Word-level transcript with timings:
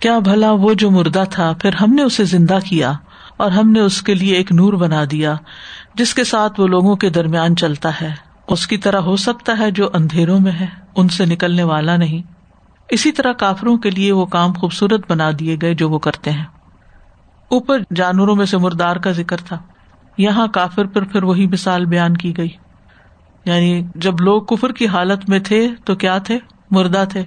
کیا 0.00 0.18
بھلا 0.18 0.50
وہ 0.50 0.74
جو 0.74 0.90
مردہ 0.90 1.24
تھا، 1.30 1.52
پھر 1.62 1.74
ہم 1.74 1.94
نے 1.94 2.02
اسے 2.02 2.24
زندہ 2.24 2.58
کیا 2.64 2.92
اور 3.36 3.50
ہم 3.50 3.70
نے 3.70 3.80
اس 3.80 4.02
کے 4.02 4.14
لیے 4.14 4.36
ایک 4.36 4.52
نور 4.52 4.72
بنا 4.72 5.04
دیا، 5.10 5.34
جس 5.94 6.14
کے 6.14 6.24
ساتھ 6.24 6.60
وہ 6.60 6.66
لوگوں 6.66 6.96
کے 6.96 7.10
درمیان 7.10 7.56
چلتا 7.56 7.90
ہے۔ 8.00 8.14
اس 8.48 8.66
کی 8.66 8.78
طرح 8.78 9.00
ہو 9.00 9.16
سکتا 9.16 9.58
ہے 9.58 9.70
جو 9.70 9.88
اندھیروں 9.94 10.40
میں 10.40 10.52
ہے، 10.52 10.66
ان 10.96 11.08
سے 11.08 11.24
نکلنے 11.24 11.62
والا 11.62 11.96
نہیں۔ 11.96 12.32
اسی 12.88 13.12
طرح 13.12 13.32
کافروں 13.32 13.76
کے 13.76 13.90
لیے 13.90 14.12
وہ 14.12 14.26
کام 14.26 14.52
خوبصورت 14.52 15.10
بنا 15.10 15.30
دیے 15.40 15.56
گئے 15.62 15.74
جو 15.74 15.90
وہ 15.90 15.98
کرتے 15.98 16.30
ہیں۔ 16.30 16.44
اوپر 17.50 17.78
جانوروں 17.96 18.36
میں 18.36 18.46
سے 18.46 18.58
مردار 18.58 18.96
کا 18.96 19.10
ذکر 19.10 19.36
تھا۔ 19.36 19.58
یہاں 20.18 20.46
کافر 20.46 20.84
پر 20.84 21.04
پھر 21.04 21.22
وہی 21.22 21.46
مثال 21.46 21.84
بیان 21.84 22.16
کی 22.16 22.36
گئی۔ 22.36 22.48
یعنی 23.44 23.82
جب 23.94 24.14
لوگ 24.20 24.42
کفر 24.42 24.72
کی 24.72 24.86
حالت 24.86 25.28
میں 25.28 25.38
تھے 25.38 25.68
تو 25.84 25.94
کیا 25.94 26.18
تھے؟ 26.18 26.38
مردہ 26.70 27.04
تھے۔ 27.10 27.24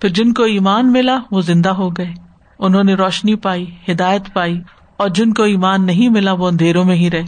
پھر 0.00 0.08
جن 0.08 0.34
کو 0.34 0.42
ایمان 0.42 0.92
ملا 0.92 1.18
وہ 1.30 1.40
زندہ 1.40 1.68
ہو 1.68 1.90
گئے۔ 1.90 2.12
انہوں 2.58 2.84
نے 2.84 2.94
روشنی 2.94 3.34
پائی، 3.34 3.74
ہدایت 3.90 4.22
پائی 4.32 4.62
اور 4.96 5.08
جن 5.08 5.34
کو 5.34 5.42
ایمان 5.42 5.86
نہیں 5.86 6.08
ملا 6.08 6.32
وہ 6.32 6.48
اندھیروں 6.48 6.84
میں 6.84 6.96
ہی 6.96 7.10
رہے۔ 7.10 7.24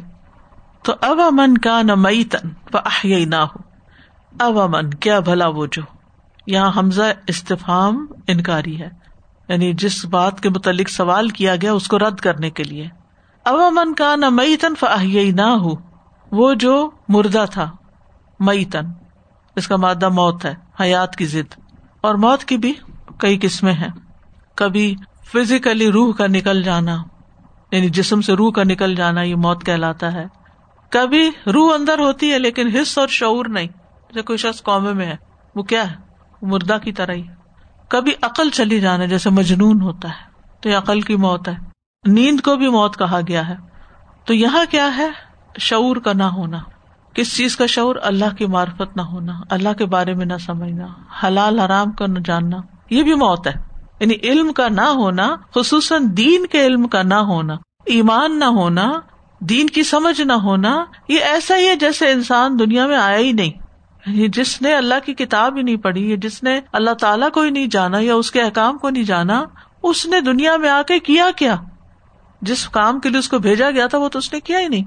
تو 0.82 0.92
اب 1.00 1.20
امن 1.20 1.58
کا 1.58 1.82
نہ 1.82 1.94
مئی 1.94 2.24
تن 2.24 2.76
نہ 3.28 3.36
ہو 3.36 3.58
اب 4.40 4.58
امن 4.58 4.90
کیا 4.90 5.18
بھلا 5.18 5.48
وہ 5.48 5.66
جو۔ 5.72 5.82
یہاں 6.46 6.72
حمزہ 6.76 7.02
استفام 7.26 8.06
انکاری 8.26 8.80
ہے۔ 8.80 8.88
یعنی 9.48 9.72
جس 9.72 10.04
بات 10.04 10.40
کے 10.40 10.48
متعلق 10.48 10.88
سوال 10.88 11.28
کیا 11.28 11.56
گیا 11.56 11.72
اس 11.72 11.88
کو 11.88 11.98
رد 11.98 12.16
کرنے 12.16 12.50
کے 12.50 12.64
لیے۔ 12.64 12.88
اب 13.44 13.54
امن 13.54 13.94
کا 13.94 14.16
نہ 14.16 14.28
مئی 14.28 14.56
تن 14.56 14.74
فہی 14.74 15.32
نہ 15.32 15.42
ہو 15.42 15.70
وہ 16.32 16.54
جو 16.54 16.90
مردہ 17.08 17.44
تھا 17.50 17.70
مئی 18.40 18.64
تن 18.64 18.86
اس 19.56 19.68
کا 19.68 19.76
مادہ 19.76 20.08
موت 20.08 20.44
ہے، 20.44 20.54
حیات 20.80 21.16
کی 21.16 21.24
ضد۔ 21.24 21.69
اور 22.00 22.14
موت 22.14 22.44
کی 22.44 22.56
بھی 22.56 22.72
کئی 23.18 23.38
قسمیں 23.42 23.72
ہیں۔ 23.72 23.88
کبھی 24.54 24.94
فزیکلی 25.32 25.92
روح 25.92 26.12
کا 26.12 26.26
نکل 26.26 26.62
جانا 26.62 27.02
یعنی 27.72 27.88
جسم 27.88 28.20
سے 28.20 28.32
روح 28.32 28.52
کا 28.52 28.62
نکل 28.64 28.94
جانا 28.94 29.22
یہ 29.22 29.34
موت 29.34 29.66
کہلاتا 29.66 30.12
ہے۔ 30.12 30.24
کبھی 30.90 31.30
روح 31.52 31.74
اندر 31.74 31.98
ہوتی 31.98 32.32
ہے 32.32 32.38
لیکن 32.38 32.76
حص 32.76 32.98
اور 32.98 33.08
شعور 33.08 33.46
نہیں، 33.46 33.66
جیسے 33.66 34.22
کوئی 34.22 34.36
شخص 34.36 34.62
قومے 34.62 34.92
میں 34.92 35.06
ہے، 35.06 35.16
وہ 35.54 35.62
کیا 35.62 35.90
ہے؟ 35.90 35.96
مردہ 36.42 36.78
کی 36.84 36.92
طرح 36.92 37.12
ہی۔ 37.12 37.22
کبھی 37.88 38.12
عقل 38.22 38.50
چلی 38.50 38.80
جانا، 38.80 39.04
جیسے 39.04 39.30
مجنون 39.30 39.82
ہوتا 39.82 40.08
ہے، 40.08 40.30
تو 40.60 40.68
یہ 40.68 40.76
عقل 40.76 41.00
کی 41.00 41.16
موت 41.16 41.48
ہے۔ 41.48 41.54
نیند 42.06 42.40
کو 42.40 42.56
بھی 42.56 42.68
موت 42.68 42.98
کہا 42.98 43.20
گیا 43.28 43.48
ہے۔ 43.48 43.54
تو 44.24 44.34
یہاں 44.34 44.64
کیا 44.70 44.96
ہے؟ 44.96 45.08
شعور 45.58 45.96
کا 45.96 46.12
نہ 46.12 46.22
ہونا۔ 46.22 46.58
کس 47.14 47.36
چیز 47.36 47.56
کا 47.56 47.66
شعور؟ 47.66 47.96
اللہ 48.02 48.34
کی 48.38 48.46
معرفت 48.46 48.96
نہ 48.96 49.02
ہونا، 49.02 49.32
اللہ 49.50 49.68
کے 49.78 49.86
بارے 49.86 50.14
میں 50.14 50.26
نہ 50.26 50.32
سمجھنا، 50.46 50.86
حلال 51.22 51.60
حرام 51.60 51.92
کا 51.92 52.06
نہ 52.06 52.18
جاننا، 52.24 52.56
یہ 52.90 53.02
بھی 53.02 53.14
موت 53.14 53.46
ہے۔ 53.46 53.52
یعنی 54.00 54.14
علم 54.22 54.52
کا 54.52 54.68
نہ 54.68 54.80
ہونا، 54.80 55.36
خصوصاً 55.54 56.04
دین 56.08 56.46
کے 56.46 56.66
علم 56.66 56.88
کا 56.88 57.02
نہ 57.02 57.14
ہونا، 57.14 57.54
ایمان 57.84 58.38
نہ 58.38 58.44
ہونا، 58.44 58.92
دین 59.40 59.66
کی 59.66 59.82
سمجھ 59.82 60.20
نہ 60.20 60.32
ہونا، 60.32 60.84
یہ 61.08 61.18
ایسا 61.20 61.56
ہی 61.56 61.68
ہے 61.68 61.76
جیسے 61.76 62.12
انسان 62.12 62.58
دنیا 62.58 62.86
میں 62.86 62.96
آیا 62.96 63.18
ہی 63.18 63.32
نہیں۔ 63.32 63.52
یعنی 64.06 64.28
جس 64.28 64.62
نے 64.62 64.74
اللہ 64.74 64.94
کی 65.04 65.14
کتاب 65.14 65.56
ہی 65.56 65.62
نہیں 65.62 65.76
پڑھی 65.76 66.16
جس 66.16 66.42
نے 66.42 66.60
اللہ 66.72 66.90
تعالیٰ 66.90 67.30
کو 67.30 67.42
ہی 67.42 67.50
نہیں 67.50 67.66
جانا، 67.66 67.98
یا 67.98 68.14
اس 68.14 68.30
کے 68.30 68.42
احکام 68.42 68.78
کو 68.78 68.90
نہیں 68.90 69.02
جانا، 69.02 69.44
اس 69.82 70.06
نے 70.06 70.20
دنیا 70.20 70.56
میں 70.56 70.68
آ 70.68 70.82
کے 70.82 70.98
کیا 70.98 71.26
کیا؟ 71.36 71.56
جس 72.42 72.68
کام 72.68 73.00
کے 73.00 73.08
لیے 73.08 73.18
اس 73.18 73.28
کو 73.28 73.38
بھیجا 73.38 73.70
گیا 73.70 73.86
تھا، 73.86 73.98
وہ 73.98 74.08
تو 74.08 74.18
اس 74.18 74.32
نے 74.32 74.40
کیا 74.40 74.60
ہی 74.60 74.68
نہیں۔ 74.68 74.84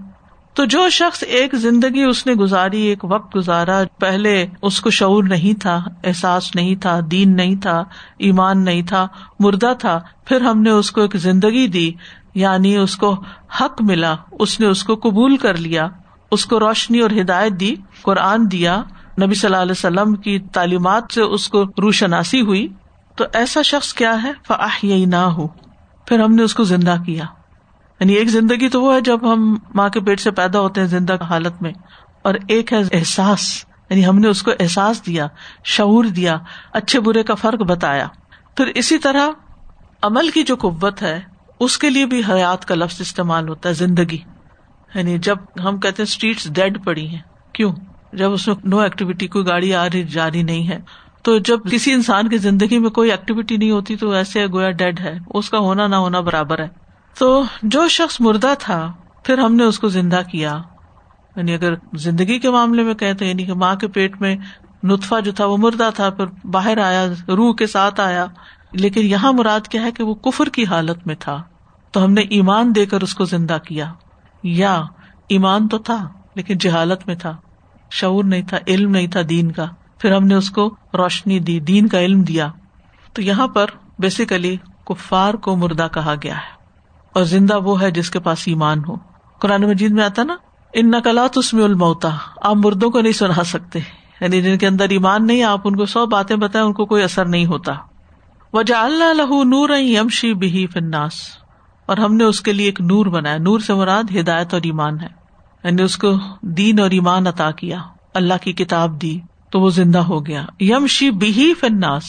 تو 0.53 0.65
جو 0.65 0.89
شخص 0.89 1.23
ایک 1.27 1.55
زندگی 1.55 2.03
اس 2.03 2.27
نے 2.27 2.33
گزاری، 2.33 2.81
ایک 2.81 3.05
وقت 3.05 3.35
گزارا، 3.35 3.83
پہلے 3.99 4.47
اس 4.61 4.81
کو 4.81 4.89
شعور 4.89 5.23
نہیں 5.23 5.59
تھا، 5.59 5.83
احساس 6.03 6.55
نہیں 6.55 6.75
تھا، 6.75 6.99
دین 7.11 7.35
نہیں 7.35 7.55
تھا، 7.55 7.83
ایمان 8.17 8.63
نہیں 8.63 8.81
تھا، 8.81 9.07
مردہ 9.39 9.73
تھا، 9.79 9.99
پھر 10.25 10.41
ہم 10.41 10.61
نے 10.61 10.69
اس 10.69 10.91
کو 10.91 11.01
ایک 11.01 11.15
زندگی 11.15 11.67
دی 11.67 11.91
یعنی 12.35 12.77
اس 12.77 12.95
کو 12.95 13.23
حق 13.61 13.81
ملا، 13.81 14.15
اس 14.31 14.59
نے 14.59 14.65
اس 14.65 14.83
کو 14.83 14.95
قبول 14.95 15.37
کر 15.37 15.57
لیا، 15.57 15.87
اس 16.31 16.45
کو 16.45 16.59
روشنی 16.59 16.99
اور 16.99 17.09
ہدایت 17.21 17.59
دی، 17.59 17.75
قرآن 18.01 18.51
دیا، 18.51 18.83
نبی 19.21 19.33
صلی 19.33 19.47
اللہ 19.47 19.61
علیہ 19.61 19.71
وسلم 19.71 20.15
کی 20.15 20.39
تعلیمات 20.39 21.03
سے 21.13 21.21
اس 21.21 21.47
کو 21.49 21.63
روشناسی 21.63 22.41
ہوئی۔ 22.41 22.67
تو 23.15 23.25
ایسا 23.33 23.61
شخص 23.61 23.93
کیا 23.93 24.23
ہے؟ 24.23 24.31
فاح 24.47 24.77
یہی 24.83 25.05
نہ 25.05 25.15
ہو 25.15 25.47
پھر 26.05 26.19
ہم 26.19 26.35
نے 26.35 26.43
اس 26.43 26.53
کو 26.53 26.63
زندہ 26.63 26.95
کیا۔ 27.05 27.25
یعنی 27.99 28.13
ایک 28.13 28.29
زندگی 28.29 28.69
تو 28.69 28.81
وہ 28.81 28.93
ہے 28.95 29.01
جب 29.01 29.33
ہم 29.33 29.57
ماں 29.75 29.89
کے 29.89 29.99
پیٹ 29.99 30.19
سے 30.19 30.31
پیدا 30.31 30.59
ہوتے 30.59 30.81
ہیں 30.81 30.87
زندہ 30.87 31.17
حالت 31.21 31.61
میں، 31.61 31.71
اور 32.21 32.35
ایک 32.47 32.73
ہے 32.73 32.81
احساس 32.91 33.65
یعنی 33.89 34.05
ہم 34.05 34.19
نے 34.19 34.27
اس 34.27 34.43
کو 34.43 34.51
احساس 34.59 35.05
دیا، 35.05 35.27
شعور 35.65 36.05
دیا، 36.05 36.37
اچھے 36.71 36.99
برے 36.99 37.23
کا 37.23 37.35
فرق 37.35 37.61
بتایا۔ 37.61 38.07
پھر 38.57 38.65
اسی 38.65 38.97
طرح 38.97 39.29
عمل 40.01 40.29
کی 40.29 40.43
جو 40.43 40.55
قوت 40.55 41.01
ہے، 41.01 41.19
اس 41.59 41.77
کے 41.77 41.89
لیے 41.89 42.05
بھی 42.05 42.21
حیات 42.29 42.65
کا 42.65 42.75
لفظ 42.75 43.01
استعمال 43.01 43.49
ہوتا 43.49 43.69
ہے، 43.69 43.73
زندگی۔ 43.73 44.17
یعنی 44.95 45.17
جب 45.17 45.37
ہم 45.63 45.79
کہتے 45.79 46.03
ہیں 46.03 46.09
اسٹریٹ 46.09 46.47
ڈیڈ 46.55 46.83
پڑی 46.85 47.07
ہیں، 47.07 47.21
کیوں؟ 47.53 47.71
جب 48.13 48.33
اس 48.33 48.47
میں 48.47 48.55
نو 48.63 48.79
ایکٹیویٹی 48.79 49.27
کوئی 49.27 49.45
گاڑی 49.47 49.73
آ 49.73 49.85
رہی، 49.85 50.03
جاری 50.03 50.43
نہیں 50.43 50.67
ہے۔ 50.67 50.79
تو 51.21 51.37
جب 51.37 51.59
کسی 51.71 51.93
انسان 51.93 52.29
کی 52.29 52.37
زندگی 52.37 52.79
میں 52.79 52.89
کوئی 52.89 53.11
ایکٹیویٹی 53.11 53.57
نہیں 53.57 53.71
ہوتی، 53.71 53.95
تو 53.95 54.11
ایسے 54.11 54.45
گویا 54.47 54.71
ڈیڈ 54.71 54.99
ہے، 54.99 55.17
اس 55.33 55.49
کا 55.49 55.59
ہونا 55.59 55.87
نہ 55.87 55.95
ہونا 55.95 56.19
برابر 56.19 56.59
ہے۔ 56.59 56.82
تو 57.17 57.43
جو 57.63 57.87
شخص 57.87 58.21
مردہ 58.21 58.53
تھا، 58.59 58.93
پھر 59.23 59.37
ہم 59.37 59.55
نے 59.55 59.63
اس 59.63 59.79
کو 59.79 59.87
زندہ 59.87 60.21
کیا۔ 60.31 60.61
یعنی 61.35 61.53
اگر 61.53 61.73
زندگی 61.93 62.39
کے 62.39 62.51
معاملے 62.51 62.83
میں 62.83 62.93
کہتے 62.93 63.25
یعنی 63.25 63.45
کہ 63.45 63.53
ماں 63.53 63.75
کے 63.75 63.87
پیٹ 63.87 64.21
میں 64.21 64.35
نطفا 64.83 65.19
جو 65.19 65.31
تھا 65.31 65.45
وہ 65.45 65.57
مردہ 65.57 65.89
تھا، 65.95 66.09
پھر 66.09 66.25
باہر 66.47 66.77
آیا، 66.77 67.07
روح 67.27 67.55
کے 67.55 67.67
ساتھ 67.67 68.01
آیا۔ 68.01 68.25
لیکن 68.71 69.01
یہاں 69.01 69.33
مراد 69.33 69.67
کیا 69.67 69.81
ہے 69.81 69.91
کہ 69.91 70.03
وہ 70.03 70.13
کفر 70.15 70.45
کی 70.45 70.65
حالت 70.65 71.07
میں 71.07 71.15
تھا۔ 71.19 71.43
تو 71.91 72.03
ہم 72.03 72.13
نے 72.13 72.21
ایمان 72.21 72.75
دے 72.75 72.85
کر 72.85 73.01
اس 73.01 73.15
کو 73.15 73.25
زندہ 73.25 73.57
کیا۔ 73.67 73.93
یا 74.43 74.81
ایمان 75.29 75.67
تو 75.67 75.77
تھا، 75.77 76.09
لیکن 76.35 76.57
جہالت 76.57 77.07
میں 77.07 77.15
تھا۔ 77.15 77.37
شعور 77.91 78.23
نہیں 78.23 78.41
تھا، 78.41 78.57
علم 78.67 78.91
نہیں 78.91 79.07
تھا 79.07 79.19
دین 79.29 79.51
کا۔ 79.51 79.65
پھر 79.99 80.11
ہم 80.15 80.27
نے 80.27 80.35
اس 80.35 80.49
کو 80.49 80.75
روشنی 80.93 81.39
دی، 81.39 81.59
دین 81.59 81.87
کا 81.87 81.99
علم 81.99 82.21
دیا۔ 82.21 82.51
تو 83.13 83.21
یہاں 83.21 83.47
پر 83.47 83.65
بیسیکلی 83.99 84.57
کفار 84.85 85.33
کو 85.33 85.55
مردہ 85.55 85.87
کہا 85.93 86.13
گیا 86.23 86.35
ہے۔ 86.35 86.52
اور 87.13 87.23
زندہ 87.23 87.59
وہ 87.59 87.81
ہے 87.81 87.91
جس 87.91 88.09
کے 88.09 88.19
پاس 88.19 88.43
ایمان 88.45 88.79
ہو۔ 88.87 88.95
قرآن 89.39 89.61
مجید 89.61 89.91
میں 89.91 90.03
آتا 90.03 90.23
نا 90.23 90.35
ان 90.73 90.89
نقلات 90.89 91.37
اس 91.37 91.53
میں 91.53 91.63
الموتا 91.63 92.09
آپ 92.41 92.55
مردوں 92.55 92.89
کو 92.89 93.01
نہیں 93.01 93.13
سنا 93.13 93.43
سکتے۔ 93.43 93.79
یعنی 94.21 94.41
جن 94.41 94.57
کے 94.57 94.67
اندر 94.67 94.89
ایمان 94.89 95.27
نہیں، 95.27 95.43
آپ 95.43 95.61
ان 95.63 95.75
کو 95.75 95.85
سو 95.85 96.05
باتیں 96.05 96.35
بتائیں، 96.35 96.67
ان 96.67 96.73
کو 96.73 96.85
کوئی 96.85 97.03
اثر 97.03 97.25
نہیں 97.25 97.45
ہوتا۔ 97.45 97.73
وجہ 98.53 98.75
اللہ 98.75 99.13
لہو 99.13 99.43
نور 99.43 99.69
یمشی 99.69 100.33
بہی 100.33 100.67
فناس 100.67 101.13
اور 101.85 101.97
ہم 101.97 102.15
نے 102.15 102.23
اس 102.23 102.41
کے 102.41 102.53
لیے 102.53 102.65
ایک 102.65 102.81
نور 102.81 103.05
بنایا۔ 103.05 103.37
نور 103.37 103.59
سے 103.59 103.73
مراد 103.73 104.03
ہدایت 104.19 104.53
اور 104.53 104.61
ایمان 104.63 104.99
ہے۔ 104.99 105.07
یعنی 105.63 105.81
اس 105.81 105.97
کو 105.97 106.11
دین 106.41 106.79
اور 106.79 106.91
ایمان 106.91 107.27
عطا 107.27 107.51
کیا۔ 107.51 107.77
اللہ 108.13 108.33
کی 108.41 108.53
کتاب 108.53 109.01
دی، 109.01 109.19
تو 109.51 109.59
وہ 109.59 109.69
زندہ 109.69 109.97
ہو 109.97 110.25
گیا۔ 110.25 110.45
یمشی 110.59 111.11
بہی 111.11 111.53
فناس 111.53 112.03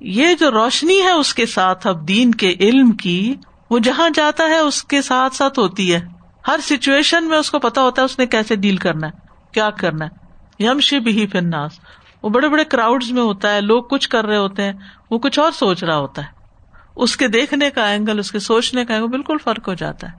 یہ 0.00 0.28
جو 0.40 0.50
روشنی 0.50 1.00
ہے 1.00 1.10
اس 1.10 1.34
کے 1.34 1.46
ساتھ، 1.46 1.86
اب 1.86 2.08
دین 2.08 2.30
کے 2.30 2.54
علم 2.60 2.92
کی 2.92 3.34
وہ 3.70 3.78
جہاں 3.78 4.10
جاتا 4.14 4.44
ہے 4.44 4.58
اس 4.58 4.84
کے 4.84 5.02
ساتھ 5.02 5.34
ساتھ 5.34 5.58
ہوتی 5.58 5.94
ہے۔ 5.94 6.00
ہر 6.48 6.56
سچویشن 6.62 7.24
میں 7.24 7.38
اس 7.38 7.50
کو 7.50 7.58
پتا 7.58 7.82
ہوتا 7.82 8.02
ہے 8.02 8.04
اس 8.04 8.18
نے 8.18 8.26
کیسے 8.26 8.56
ڈیل 8.56 8.76
کرنا 8.76 9.06
ہے، 9.06 9.12
کیا 9.52 9.70
کرنا 9.70 10.04
ہے۔ 10.04 10.20
یم 10.64 10.76
بھی 11.02 11.26
فناس 11.26 11.72
وہ 12.22 12.28
بڑے 12.28 12.48
بڑے 12.48 12.64
کراؤڈ 12.64 13.04
میں 13.10 13.22
ہوتا 13.22 13.54
ہے، 13.54 13.60
لوگ 13.60 13.82
کچھ 13.82 14.08
کر 14.08 14.26
رہے 14.26 14.36
ہوتے 14.36 14.62
ہیں، 14.62 14.72
وہ 15.10 15.18
کچھ 15.18 15.38
اور 15.38 15.52
سوچ 15.52 15.84
رہا 15.84 15.96
ہوتا 15.96 16.22
ہے۔ 16.22 16.26
اس 16.96 17.16
کے 17.16 17.28
دیکھنے 17.28 17.70
کا 17.70 17.86
اینگل 17.86 18.18
اس 18.18 18.32
کے 18.32 18.38
سوچنے 18.38 18.84
کا 18.84 18.94
اینگل 18.94 19.08
بالکل 19.08 19.36
فرق 19.44 19.68
ہو 19.68 19.74
جاتا 19.74 20.06
ہے۔ 20.06 20.12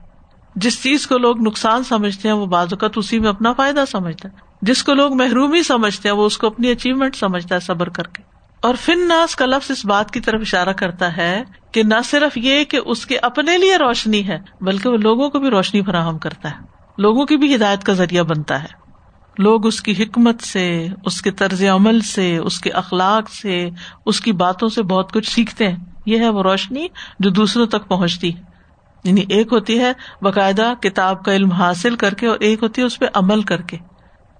جس 0.56 0.82
چیز 0.82 1.06
کو 1.06 1.18
لوگ 1.18 1.42
نقصان 1.42 1.84
سمجھتے 1.84 2.28
ہیں، 2.28 2.36
وہ 2.36 2.46
بعض 2.46 2.66
اوقات 2.72 2.90
اسی 2.96 3.18
میں 3.18 3.28
اپنا 3.28 3.52
فائدہ 3.52 3.84
سمجھتا 3.88 4.28
ہے۔ 4.28 4.36
جس 4.62 4.84
کو 4.84 4.94
لوگ 4.94 5.14
محرومی 5.14 5.62
سمجھتے 5.62 6.08
ہیں، 6.08 6.16
وہ 6.16 6.26
اس 6.26 6.38
کو 6.38 6.46
اپنی 6.46 6.70
اچیومنٹ 6.70 7.16
سمجھتا 7.16 7.54
ہے 7.54 7.60
صبر 7.60 7.88
کر 7.88 8.02
کے۔ 8.02 8.31
اور 8.62 8.74
فن 8.74 9.08
ناس 9.08 9.36
کا 9.36 9.46
لفظ 9.46 9.70
اس 9.70 9.84
بات 9.84 10.10
کی 10.10 10.20
طرف 10.20 10.40
اشارہ 10.40 10.72
کرتا 10.72 11.16
ہے 11.16 11.42
کہ 11.72 11.82
نہ 11.82 11.94
صرف 12.04 12.38
یہ 12.38 12.64
کہ 12.64 12.80
اس 12.86 13.06
کے 13.06 13.18
اپنے 13.18 13.58
لیے 13.58 13.76
روشنی 13.76 14.28
ہے، 14.28 14.38
بلکہ 14.60 14.88
وہ 14.88 14.96
لوگوں 14.96 15.30
کو 15.30 15.38
بھی 15.38 15.50
روشنی 15.50 15.82
فراہم 15.82 16.18
کرتا 16.18 16.50
ہے۔ 16.50 16.56
لوگوں 16.98 17.26
کی 17.26 17.36
بھی 17.36 17.54
ہدایت 17.54 17.84
کا 17.84 17.92
ذریعہ 17.92 18.22
بنتا 18.22 18.62
ہے۔ 18.62 18.82
لوگ 19.38 19.66
اس 19.66 19.80
کی 19.80 20.02
حکمت 20.02 20.42
سے، 20.42 20.86
اس 21.04 21.22
کے 21.22 21.30
طرز 21.30 21.64
عمل 21.64 22.00
سے، 22.00 22.36
اس 22.36 22.60
کے 22.60 22.70
اخلاق 22.70 23.30
سے، 23.30 23.68
اس 24.06 24.20
کی 24.20 24.32
باتوں 24.32 24.68
سے 24.68 24.82
بہت 24.82 25.12
کچھ 25.12 25.30
سیکھتے 25.30 25.68
ہیں۔ 25.68 25.76
یہ 26.06 26.18
ہے 26.18 26.28
وہ 26.28 26.42
روشنی 26.42 26.88
جو 27.18 27.30
دوسروں 27.30 27.66
تک 27.66 27.88
پہنچتی 27.88 28.36
ہے۔ 28.36 28.42
یعنی 29.04 29.24
ایک 29.28 29.52
ہوتی 29.52 29.78
ہے 29.78 29.92
باقاعدہ 30.22 30.72
کتاب 30.80 31.24
کا 31.24 31.34
علم 31.34 31.52
حاصل 31.52 31.96
کر 31.96 32.14
کے 32.14 32.26
اور 32.26 32.36
ایک 32.40 32.62
ہوتی 32.62 32.80
ہے 32.80 32.86
اس 32.86 32.98
پہ 32.98 33.06
عمل 33.14 33.42
کر 33.42 33.62
کے۔ 33.62 33.76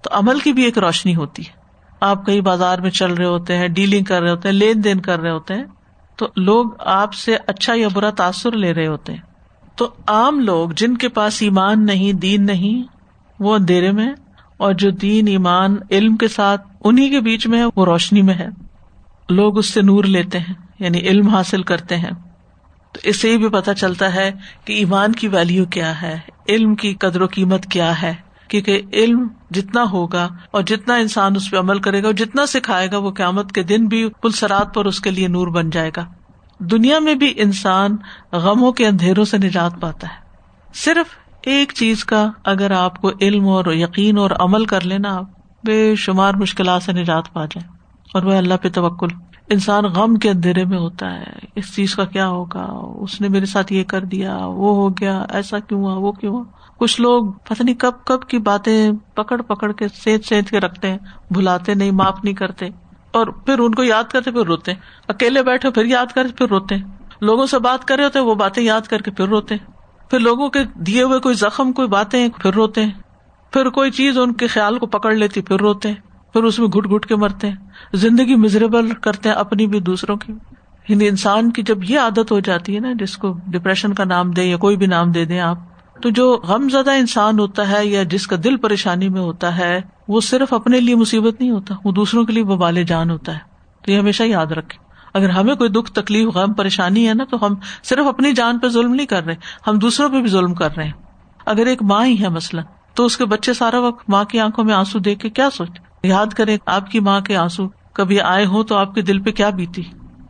تو 0.03 0.09
عمل 0.11 0.39
کی 0.39 0.53
بھی 0.53 0.63
ایک 0.63 0.77
روشنی 0.77 1.15
ہوتی 1.15 1.41
ہے۔ 1.41 1.62
آپ 2.03 2.25
کہیں 2.25 2.41
بازار 2.41 2.79
میں 2.79 2.89
چل 2.89 3.13
رہے 3.13 3.25
ہوتے 3.25 3.57
ہیں 3.57 3.67
ڈیلنگ 3.67 4.03
کر 4.03 4.21
رہے 4.21 4.29
ہوتے 4.29 4.47
ہیں، 4.47 4.55
لین 4.55 4.83
دین 4.83 4.99
کر 4.99 5.19
رہے 5.19 5.31
ہوتے 5.31 5.53
ہیں، 5.53 5.63
تو 6.15 6.27
لوگ 6.35 6.65
آپ 6.79 7.13
سے 7.13 7.37
اچھا 7.47 7.73
یا 7.75 7.87
برا 7.93 8.09
تاثر 8.09 8.51
لے 8.51 8.73
رہے 8.73 8.87
ہوتے 8.87 9.13
ہیں۔ 9.13 9.19
تو 9.75 9.87
عام 10.07 10.39
لوگ 10.39 10.69
جن 10.69 10.97
کے 10.97 11.09
پاس 11.09 11.41
ایمان 11.41 11.85
نہیں، 11.85 12.13
دین 12.13 12.45
نہیں، 12.45 12.83
وہ 13.39 13.55
اندھیرے 13.55 13.91
میں 13.91 14.13
اور 14.57 14.73
جو 14.73 14.89
دین، 14.89 15.27
ایمان، 15.27 15.75
علم 15.91 16.17
کے 16.17 16.27
ساتھ 16.27 16.67
انہیں 16.83 17.09
کے 17.09 17.19
بیچ 17.19 17.47
میں 17.47 17.59
ہے، 17.59 17.65
وہ 17.75 17.85
روشنی 17.85 18.21
میں 18.21 18.33
ہے۔ 18.33 18.47
لوگ 19.29 19.57
اس 19.57 19.73
سے 19.73 19.81
نور 19.81 20.03
لیتے 20.03 20.39
ہیں 20.39 20.53
یعنی 20.79 20.99
علم 20.99 21.27
حاصل 21.27 21.63
کرتے 21.63 21.97
ہیں۔ 21.97 22.11
تو 22.91 22.99
اس 23.03 23.21
سے 23.21 23.37
بھی 23.37 23.49
پتا 23.49 23.73
چلتا 23.73 24.15
ہے 24.15 24.31
کہ 24.65 24.73
ایمان 24.73 25.11
کی 25.11 25.27
ویلو 25.27 25.65
کیا 25.65 26.01
ہے، 26.01 26.19
علم 26.49 26.75
کی 26.75 26.93
قدر 26.93 27.21
و 27.21 27.27
قیمت 27.27 27.65
کیا 27.65 28.01
ہے۔ 28.01 28.13
کیونکہ 28.53 28.81
علم 28.93 29.27
جتنا 29.51 29.83
ہوگا 29.91 30.29
اور 30.51 30.61
جتنا 30.61 30.95
انسان 30.95 31.35
اس 31.35 31.51
پہ 31.51 31.57
عمل 31.57 31.79
کرے 31.79 32.01
گا 32.01 32.07
اور 32.07 32.13
جتنا 32.13 32.45
سکھائے 32.45 32.91
گا 32.91 32.97
وہ 32.97 33.11
قیامت 33.11 33.51
کے 33.51 33.63
دن 33.63 33.87
بھی 33.87 34.09
پلسرات 34.21 34.73
پر 34.73 34.85
اس 34.85 34.99
کے 34.99 35.11
لیے 35.11 35.27
نور 35.27 35.47
بن 35.47 35.69
جائے 35.69 35.91
گا۔ 35.97 36.05
دنیا 36.59 36.99
میں 36.99 37.15
بھی 37.15 37.33
انسان 37.35 37.97
غموں 38.31 38.71
کے 38.71 38.87
اندھیروں 38.87 39.25
سے 39.25 39.37
نجات 39.37 39.81
پاتا 39.81 40.07
ہے۔ 40.07 40.13
صرف 40.73 41.05
ایک 41.41 41.73
چیز 41.75 42.05
کا 42.05 42.31
اگر 42.43 42.71
آپ 42.71 43.01
کو 43.01 43.11
علم 43.21 43.47
اور 43.47 43.65
یقین 43.65 44.17
اور 44.17 44.31
عمل 44.39 44.65
کر 44.65 44.81
لینا 44.81 45.15
آپ، 45.15 45.25
بے 45.63 45.95
شمار 45.95 46.33
مشکلات 46.33 46.83
سے 46.83 46.91
نجات 46.91 47.33
پا 47.33 47.45
جائیں۔ 47.45 47.77
اور 48.13 48.23
وہ 48.23 48.33
اللہ 48.33 48.53
پہ 48.61 48.69
توکل۔ 48.69 49.07
انسان 49.49 49.83
غم 49.83 50.15
کے 50.15 50.29
اندھیرے 50.29 50.65
میں 50.65 50.77
ہوتا 50.77 51.13
ہے، 51.13 51.33
اس 51.55 51.75
چیز 51.75 51.95
کا 51.95 52.05
کیا 52.05 52.27
ہوگا؟ 52.27 52.63
اس 52.99 53.21
نے 53.21 53.27
میرے 53.27 53.45
ساتھ 53.45 53.73
یہ 53.73 53.83
کر 53.83 54.01
دیا، 54.01 54.35
وہ 54.35 54.75
ہو 54.75 54.89
گیا، 54.89 55.25
ایسا 55.29 55.59
کیوں 55.59 55.83
ہوا، 55.83 55.93
وہ 55.93 56.11
کیوں 56.11 56.33
ہوا؟ 56.33 56.62
کچھ 56.83 57.01
لوگ 57.01 57.31
پتہ 57.31 57.63
نہیں 57.63 57.75
کب 57.75 57.91
کب 58.05 58.23
کی 58.23 58.37
باتیں 58.37 58.91
پکڑ 59.13 59.41
پکڑ 59.41 59.71
کے 59.71 59.87
سینچ 59.87 60.25
سینچ 60.25 60.49
کے 60.49 60.59
رکھتے 60.59 60.91
ہیں، 60.91 60.97
بھلاتے 61.31 61.73
نہیں، 61.73 61.91
معاف 61.91 62.19
نہیں 62.23 62.33
کرتے۔ 62.33 62.65
اور 63.11 63.27
پھر 63.27 63.59
ان 63.59 63.75
کو 63.75 63.83
یاد 63.83 64.03
کرتے، 64.03 64.31
پھر 64.31 64.45
روتے۔ 64.45 64.73
اکیلے 65.07 65.43
بیٹھے، 65.43 65.69
پھر 65.69 65.85
یاد 65.85 66.05
کرتے، 66.05 66.33
پھر 66.33 66.47
روتے۔ 66.47 66.75
لوگوں 67.21 67.45
سے 67.45 67.59
بات 67.59 67.85
کر 67.85 67.95
رہے 67.95 68.03
ہوتے، 68.03 68.19
وہ 68.19 68.35
باتیں 68.35 68.63
یاد 68.63 68.81
کر 68.81 69.01
کے 69.01 69.11
پھر 69.11 69.27
روتے۔ 69.27 69.55
پھر 70.09 70.19
لوگوں 70.19 70.49
کے 70.49 70.59
دیے 70.73 71.03
ہوئے 71.03 71.19
کوئی 71.19 71.35
زخم، 71.35 71.71
کوئی 71.71 71.87
باتیں، 71.87 72.29
پھر 72.37 72.53
روتے۔ 72.53 72.85
ہیں 72.85 72.91
پھر 73.51 73.69
کوئی 73.69 73.91
چیز 73.91 74.17
ان 74.17 74.33
کے 74.33 74.47
خیال 74.47 74.79
کو 74.79 74.85
پکڑ 74.85 75.13
لیتی، 75.13 75.41
پھر 75.41 75.59
روتے۔ 75.59 75.89
ہیں 75.89 76.33
پھر 76.33 76.43
اس 76.43 76.59
میں 76.59 76.67
گٹ 76.67 76.95
گٹ 76.95 77.05
کے 77.05 77.15
مرتے۔ 77.15 77.49
ہیں 77.49 77.55
زندگی 77.93 78.35
مزریبل 78.35 78.91
کرتے 78.91 79.29
ہیں 79.29 79.35
اپنی 79.35 79.67
بھی، 79.67 79.79
دوسروں 79.79 80.15
کی۔ 80.15 80.33
یعنی 80.89 81.07
انسان 81.07 81.51
کی 81.51 81.61
جب 81.61 81.83
یہ 81.83 81.99
عادت 81.99 82.31
ہو 82.31 82.39
جاتی 82.39 82.75
ہے 82.75 82.79
نا، 82.79 82.89
جس 82.99 83.17
کو 83.17 83.37
ڈپریشن 83.47 83.93
کا 83.93 84.03
نام 84.03 84.31
دے 84.31 84.43
یا 84.43 84.57
کوئی 84.57 84.77
بھی 84.77 84.85
نام 84.85 85.11
دے 85.11 85.25
دیں 85.25 85.39
آپ 85.39 85.72
تو 86.03 86.09
جو 86.09 86.41
غم 86.43 86.69
زدہ 86.69 86.91
انسان 86.91 87.39
ہوتا 87.39 87.69
ہے 87.69 87.87
یا 87.87 88.03
جس 88.03 88.27
کا 88.27 88.35
دل 88.43 88.57
پریشانی 88.57 89.09
میں 89.09 89.21
ہوتا 89.21 89.57
ہے، 89.57 89.81
وہ 90.07 90.21
صرف 90.21 90.53
اپنے 90.53 90.79
لیے 90.79 90.95
مصیبت 90.95 91.41
نہیں 91.41 91.51
ہوتا، 91.51 91.75
وہ 91.83 91.91
دوسروں 91.91 92.25
کے 92.25 92.33
لیے 92.33 92.43
وبال 92.43 92.83
جان 92.83 93.09
ہوتا 93.09 93.33
ہے۔ 93.33 93.39
تو 93.85 93.91
یہ 93.91 93.99
ہمیشہ 93.99 94.23
یاد 94.23 94.45
رکھے 94.45 94.77
اگر 95.13 95.29
ہمیں 95.29 95.55
کوئی 95.55 95.69
دکھ، 95.69 95.91
تکلیف، 95.91 96.27
غم، 96.27 96.53
پریشانی 96.53 97.07
ہے 97.07 97.13
نا، 97.13 97.23
تو 97.23 97.45
ہم 97.45 97.55
صرف 97.83 98.05
اپنی 98.05 98.31
جان 98.31 98.59
پہ 98.59 98.67
ظلم 98.67 98.93
نہیں 98.93 99.07
کر 99.07 99.25
رہے، 99.25 99.35
ہم 99.67 99.79
دوسروں 99.79 100.09
پہ 100.09 100.21
بھی 100.21 100.29
ظلم 100.29 100.53
کر 100.53 100.75
رہے 100.77 100.83
ہیں۔ 100.83 100.91
اگر 101.45 101.65
ایک 101.65 101.83
ماں 101.83 102.05
ہی 102.05 102.23
ہے 102.23 102.29
مثلاً، 102.29 102.63
تو 102.93 103.05
اس 103.05 103.17
کے 103.17 103.25
بچے 103.25 103.53
سارا 103.53 103.79
وقت 103.79 104.09
ماں 104.09 104.23
کی 104.23 104.39
آنکھوں 104.39 104.65
میں 104.65 104.73
آنسو 104.73 104.99
دیکھ 104.99 105.19
کے 105.19 105.29
کیا 105.29 105.49
سوچ 105.49 105.69
یاد 106.03 106.25
کرے 106.25 106.57
آپ 106.65 106.91
کی 106.91 106.99
ماں 106.99 107.21
کے 107.21 107.35
آنسو 107.35 107.67
کبھی 107.93 108.21
آئے 108.21 108.45
ہوں 108.45 108.63
تو 108.63 108.75
آپ 108.75 108.95
کے 108.95 109.01
دل 109.01 109.19
پہ 109.19 109.31
کیا 109.31 109.49
بیتی؟ 109.49 109.83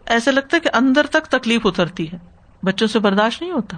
ایسا 0.06 0.32
لگتا 0.32 0.58
ہے 0.58 0.62
کہ 0.62 0.70
اندر 0.74 1.06
تک 1.10 1.24
تکلیف 1.24 1.62
اترتی 1.66 2.12
ہے۔ 2.12 2.18
بچوں 2.64 2.88
سے 2.88 3.00
برداشت 3.00 3.42
نہیں 3.42 3.52
ہوتا۔ 3.52 3.78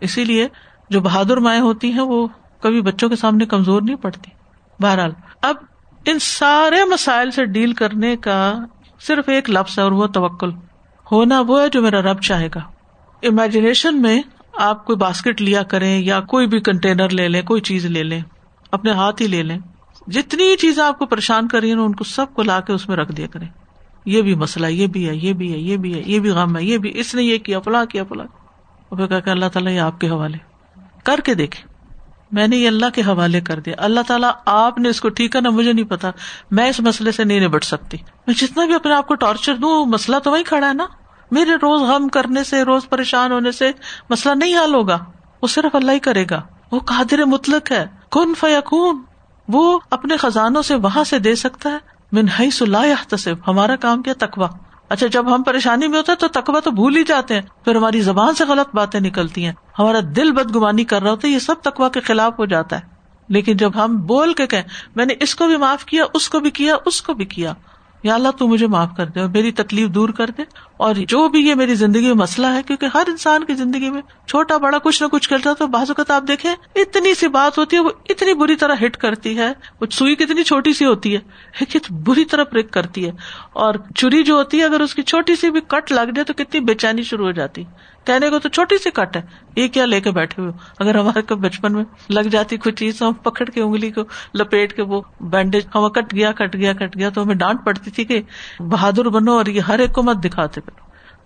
اسی 0.00 0.24
لیے 0.24 0.48
جو 0.90 1.00
بہادر 1.00 1.36
مائیں 1.36 1.60
ہوتی 1.60 1.92
ہیں 1.92 2.00
وہ 2.00 2.26
کبھی 2.60 2.80
بچوں 2.80 3.08
کے 3.08 3.16
سامنے 3.16 3.46
کمزور 3.46 3.82
نہیں 3.82 3.96
پڑتی۔ 3.96 4.30
بہرحال، 4.80 5.10
اب 5.42 5.56
ان 6.04 6.18
سارے 6.18 6.84
مسائل 6.84 7.30
سے 7.30 7.44
ڈیل 7.44 7.72
کرنے 7.72 8.16
کا 8.16 8.54
صرف 9.00 9.28
ایک 9.28 9.50
لفظ 9.50 9.78
ہے 9.78 9.84
اور 9.84 9.92
وہ 9.92 10.06
توکل۔ 10.06 10.50
ہونا 11.12 11.40
وہ 11.40 11.60
ہے 11.60 11.68
جو 11.68 11.82
میرا 11.82 12.02
رب 12.02 12.20
چاہے 12.20 12.48
گا۔ 12.54 12.60
امیجنیشن 13.22 14.02
میں 14.02 14.22
آپ 14.58 14.84
کوئی 14.84 14.96
باسکٹ 14.96 15.42
لیا 15.42 15.62
کریں 15.62 15.98
یا 15.98 16.20
کوئی 16.20 16.46
بھی 16.46 16.60
کنٹینر 16.60 17.08
لے 17.08 17.28
لیں، 17.28 17.42
کوئی 17.42 17.60
چیز 17.60 17.86
لے 17.86 18.02
لیں، 18.02 18.20
اپنے 18.72 18.90
ہاتھ 18.90 19.22
ہی 19.22 19.26
لے 19.26 19.42
لیں۔ 19.42 19.58
جتنی 20.06 20.56
چیزیں 20.56 20.84
آپ 20.84 20.98
کو 20.98 21.06
پریشان 21.06 21.48
کر 21.48 21.60
رہی 21.60 21.72
ہیں، 21.72 21.78
ان 21.78 21.94
کو 21.94 22.04
سب 22.04 22.26
کو 22.34 22.42
لا 22.42 22.60
کے 22.60 22.72
اس 22.72 22.88
میں 22.88 22.96
رکھ 22.96 23.12
دیا 23.12 23.26
کریں۔ 23.26 23.48
یہ 24.04 24.22
بھی 24.22 24.34
مسئلہ، 24.34 24.66
یہ 24.66 24.86
بھی 24.86 25.08
ہے، 25.08 25.16
یہ 25.16 25.32
بھی 25.32 25.52
ہے، 25.52 25.58
یہ 25.58 25.76
بھی 25.76 25.94
ہے، 25.94 26.02
یہ 26.06 26.18
بھی 26.18 26.30
غم 26.30 26.56
ہے، 26.56 26.64
یہ 26.64 26.78
بھی 26.78 26.90
اس 26.94 27.14
نے 27.14 27.22
یہ 27.22 27.38
کیا، 27.38 27.60
فلاں 27.60 27.84
کیا، 27.84 28.04
فلاں۔ 28.04 28.26
کہ 29.20 29.30
اللہ 29.30 29.46
تعالیٰ 29.46 29.72
یہ 29.72 29.80
آپ 29.80 30.00
کے 30.00 30.08
حوالے۔ 30.08 30.47
کر 31.04 31.20
کے 31.20 31.34
دیکھے۔ 31.34 31.68
میں 32.32 32.48
نے 32.48 32.56
یہ 32.56 32.68
اللہ 32.68 32.86
کے 32.94 33.02
حوالے 33.02 33.40
کر 33.40 33.60
دیا۔ 33.60 33.74
اللہ 33.78 34.00
تعالیٰ 34.06 34.30
آپ 34.46 34.78
نے 34.78 34.88
اس 34.88 35.00
کو 35.00 35.08
ٹھیک 35.08 35.32
کرنا، 35.32 35.50
مجھے 35.50 35.72
نہیں 35.72 35.84
پتا۔ 35.84 36.10
میں 36.50 36.68
اس 36.68 36.80
مسئلے 36.80 37.12
سے 37.12 37.24
نہیں 37.24 37.40
نبٹ 37.40 37.64
سکتی۔ 37.64 37.96
میں 38.26 38.34
جتنا 38.34 38.64
بھی 38.64 38.74
اپنے 38.74 38.94
آپ 38.94 39.08
کو 39.08 39.14
ٹارچر 39.14 39.54
دوں، 39.54 39.86
مسئلہ 39.86 40.16
تو 40.18 40.30
وہی 40.30 40.44
کھڑا 40.44 40.68
ہے 40.68 40.72
نا۔ 40.72 40.86
میرے 41.30 41.54
روز 41.54 41.82
غم 41.82 42.08
کرنے 42.08 42.44
سے، 42.44 42.62
روز 42.62 42.88
پریشان 42.88 43.32
ہونے 43.32 43.52
سے 43.52 43.72
مسئلہ 44.10 44.34
نہیں 44.34 44.56
حل 44.56 44.74
ہوگا۔ 44.74 44.98
وہ 45.42 45.46
صرف 45.46 45.74
اللہ 45.74 45.92
ہی 45.92 45.98
کرے 45.98 46.24
گا۔ 46.30 46.42
وہ 46.72 46.80
قادر 46.80 47.24
مطلق 47.24 47.72
ہے۔ 47.72 47.86
کن 48.10 48.34
فیقون 48.34 49.02
وہ 49.48 49.78
اپنے 49.90 50.16
خزانوں 50.16 50.62
سے 50.62 50.74
وہاں 50.74 51.04
سے 51.04 51.18
دے 51.18 51.34
سکتا 51.34 51.70
ہے۔ 51.70 51.78
من 52.12 52.50
صلاح 52.50 53.04
تصب 53.08 53.34
ہمارا 53.46 53.76
کام 53.76 54.02
کیا؟ 54.02 54.14
تقوا 54.18 54.48
اچھا 54.88 55.06
جب 55.06 55.34
ہم 55.34 55.42
پریشانی 55.42 55.88
میں 55.88 55.98
ہوتے 55.98 56.12
ہیں 56.12 56.18
تو 56.18 56.28
تقوا 56.28 56.60
تو 56.60 56.70
بھول 56.70 56.96
ہی 56.96 57.04
جاتے 57.04 57.34
ہیں۔ 57.34 57.42
پھر 57.64 57.74
ہماری 57.74 58.00
زبان 58.00 58.34
سے 58.34 58.44
غلط 58.44 58.74
باتیں 58.74 59.00
نکلتی 59.00 59.44
ہیں۔ 59.44 59.52
ہمارا 59.78 59.98
دل 60.16 60.32
بدگمانی 60.32 60.84
کر 60.84 61.02
رہا 61.02 61.10
ہوتا 61.10 61.28
ہے، 61.28 61.32
یہ 61.32 61.38
سب 61.38 61.54
تقوا 61.62 61.88
کے 61.88 62.00
خلاف 62.00 62.38
ہو 62.38 62.46
جاتا 62.46 62.76
ہے۔ 62.76 62.98
لیکن 63.28 63.56
جب 63.56 63.84
ہم 63.84 64.06
بول 64.06 64.34
کے 64.34 64.46
کہ 64.46 64.62
میں 64.96 65.06
نے 65.06 65.14
اس 65.20 65.34
کو 65.34 65.46
بھی 65.46 65.56
معاف 65.56 65.84
کیا، 65.84 66.04
اس 66.14 66.28
کو 66.28 66.40
بھی 66.40 66.50
کیا، 66.50 66.76
اس 66.86 67.02
کو 67.02 67.14
بھی 67.14 67.24
کیا، 67.24 67.54
یا 68.02 68.14
اللہ 68.14 68.28
تو 68.38 68.48
مجھے 68.48 68.66
معاف 68.66 68.88
کر 68.96 69.06
دے 69.06 69.20
اور 69.20 69.28
میری 69.28 69.52
تکلیف 69.52 69.88
دور 69.88 70.08
کر 70.08 70.30
دے۔ 70.38 70.42
اور 70.78 70.94
جو 70.94 71.28
بھی 71.28 71.40
یہ 71.40 71.54
میری 71.54 71.74
زندگی 71.74 72.06
میں 72.06 72.14
مسئلہ 72.14 72.46
ہے، 72.46 72.62
کیونکہ 72.62 72.86
ہر 72.94 73.02
انسان 73.06 73.44
کی 73.44 73.54
زندگی 73.54 73.90
میں 73.90 74.02
چھوٹا 74.26 74.56
بڑا 74.56 74.78
کچھ 74.78 75.02
نہ 75.02 75.08
کچھ 75.08 75.28
کرتا 75.28 75.52
تو 75.52 75.66
بعض 75.66 75.90
اوقات 75.90 76.10
آپ 76.10 76.22
دیکھیں، 76.28 76.54
اتنی 76.74 77.14
سی 77.14 77.28
بات 77.28 77.58
ہوتی 77.58 77.76
ہے، 77.76 77.80
وہ 77.80 77.90
اتنی 78.08 78.34
بری 78.34 78.56
طرح 78.56 78.74
ہٹ 78.86 78.96
کرتی 78.96 79.38
ہے۔ 79.38 79.52
وہ 79.80 79.86
سوئی 79.92 80.14
کتنی 80.14 80.42
چھوٹی 80.42 80.72
سی 80.72 80.84
ہوتی 80.84 81.16
ہے 81.16 81.78
بری 81.90 82.24
طرح 82.24 82.44
پرک 82.44 82.70
کرتی 82.70 83.06
ہے۔ 83.06 83.12
اور 83.52 83.74
چری 83.94 84.22
جو 84.22 84.34
ہوتی 84.34 84.58
ہے، 84.58 84.64
اگر 84.64 84.80
اس 84.80 84.94
کی 84.94 85.02
چھوٹی 85.02 85.36
سی 85.36 85.50
بھی 85.50 85.60
کٹ 85.60 85.92
لگ 85.92 86.10
جائے، 86.14 86.24
تو 86.24 86.32
کتنی 86.32 86.60
بے 86.60 86.74
چینی 86.74 87.02
شروع 87.02 87.26
ہو 87.26 87.32
جاتی۔ 87.32 87.64
کہنے 88.04 88.30
کو 88.30 88.38
تو 88.38 88.48
چھوٹی 88.48 88.78
سی 88.78 88.90
کٹ 88.90 89.16
ہے، 89.16 89.22
یہ 89.56 89.68
کیا 89.68 89.84
لے 89.84 90.00
کے 90.00 90.10
بیٹھے 90.10 90.42
ہوئے 90.42 90.52
اگر 90.78 90.94
ہمارے 90.94 91.22
کو 91.22 91.36
بچپن 91.36 91.72
میں 91.72 91.84
لگ 92.10 92.20
جاتی 92.20 92.56
کچھ 92.56 92.74
چیز، 92.74 93.02
ہم 93.02 93.12
پکڑ 93.12 93.44
کے 93.44 93.62
انگلی 93.62 93.90
کو، 93.90 94.00
لپیٹ 94.34 94.76
کے 94.76 94.82
وہ 94.82 95.00
بینڈیج 95.20 95.64
ہوا 95.74 95.88
کٹ 95.88 96.14
گیا 96.14 96.32
کٹ 96.32 96.54
گیا 96.54 96.72
کٹ 96.72 96.96
گیا، 96.96 97.08
تو 97.08 97.22
ہمیں 97.22 97.34
ڈانٹ 97.34 97.64
پڑتی 97.64 97.90
تھی 97.90 98.04
کہ 98.04 98.22
بہادر 98.58 99.08
بنو 99.08 99.32
اور 99.32 99.46
یہ 99.46 99.60
ہر 99.60 99.78
ایک 99.78 99.92
کو 99.92 100.02
مت 100.02 100.16
دکھاتے 100.24 100.60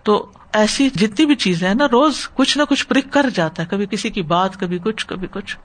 تو 0.03 0.31
ایسی 0.53 0.91
جتنی 0.91 1.27
بھی 1.27 1.35
چیزیں 1.35 1.69
ہیں 1.69 1.75
نا، 1.75 1.87
روز 1.93 2.29
کچھ 2.35 2.59
نہ 2.59 2.63
کچھ 2.69 2.87
پرک 2.87 3.13
کر 3.13 3.31
جاتا 3.35 3.63
ہے، 3.63 3.69
کبھی 3.71 3.87
کسی 3.91 4.11
کی 4.11 4.23
بات، 4.23 4.61
کبھی 4.61 4.79
کچھ 4.79 5.07
کبھی 5.07 5.27
کچھ۔ 5.27 5.57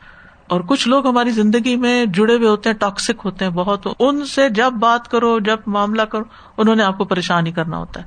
اور 0.48 0.62
کچھ 0.62 0.88
لوگ 0.88 1.08
ہماری 1.08 1.30
زندگی 1.30 1.76
میں 1.76 2.06
جڑے 2.06 2.36
ہوئے 2.36 2.48
ہوتے 2.48 2.70
ہیں 2.70 2.78
ٹاکسک 2.78 3.22
ہوتے 3.26 3.46
ہیں 3.46 3.52
بہت۔ 3.52 3.88
ان 4.00 4.26
سے 4.26 4.50
جب 4.50 4.72
بات 4.72 5.08
کرو، 5.08 5.40
جب 5.40 5.60
معاملہ 5.68 6.02
کرو، 6.02 6.24
انہوں 6.58 6.76
نے 6.76 6.84
آپ 6.84 6.98
کو 6.98 7.06
پریشان 7.06 7.48
ہی 7.48 7.52
کرنا 7.52 7.78
ہوتا 7.78 8.02
ہے۔ 8.02 8.06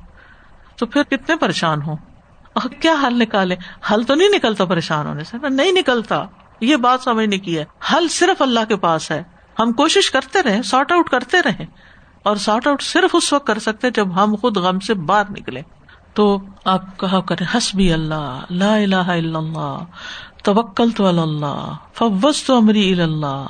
تو 0.75 0.85
پھر 0.85 1.03
کتنے 1.03 1.35
پریشان 1.35 1.81
ہو 1.81 1.93
اور 2.53 2.69
کیا 2.69 2.95
حل 3.03 3.19
نکالے؟ 3.19 3.55
حل 3.91 4.03
تو 4.03 4.15
نہیں 4.15 4.29
نکلتا 4.29 4.65
پریشان 4.65 5.05
ہونے 5.07 5.23
سے۔ 5.23 5.49
نہیں 5.49 5.71
نکلتا۔ 5.71 6.25
یہ 6.61 6.75
بات 6.75 7.01
سمجھنے 7.01 7.37
کی 7.37 7.57
ہے۔ 7.57 7.65
حل 7.93 8.07
صرف 8.07 8.41
اللہ 8.41 8.59
کے 8.67 8.75
پاس 8.75 9.11
ہے۔ 9.11 9.23
ہم 9.59 9.71
کوشش 9.71 10.11
کرتے 10.11 10.43
رہے 10.43 10.61
سارٹ 10.63 10.91
آؤٹ 10.91 11.09
کرتے 11.09 11.37
رہے 11.45 11.65
اور 12.23 12.35
سارٹ 12.35 12.67
آؤٹ 12.67 12.81
صرف 12.81 13.09
اس 13.13 13.33
وقت 13.33 13.47
کر 13.47 13.59
سکتے 13.59 13.89
جب 13.89 14.23
ہم 14.23 14.35
خود 14.35 14.57
غم 14.57 14.79
سے 14.79 14.93
باہر 14.93 15.31
نکلے 15.31 15.61
تو 16.13 16.37
آپ 16.65 16.99
کہا 16.99 17.19
کرے 17.19 17.57
حسبی 17.57 17.93
اللہ، 17.93 18.39
لا 18.49 18.73
الہ 18.73 18.95
الا 18.95 19.39
اللہ 19.39 19.77
توکل 20.43 20.91
تو 20.91 21.05
اللہ 21.05 21.75
فوز 21.93 22.43
تو 22.43 22.57
امری 22.57 23.01
اللہ 23.01 23.45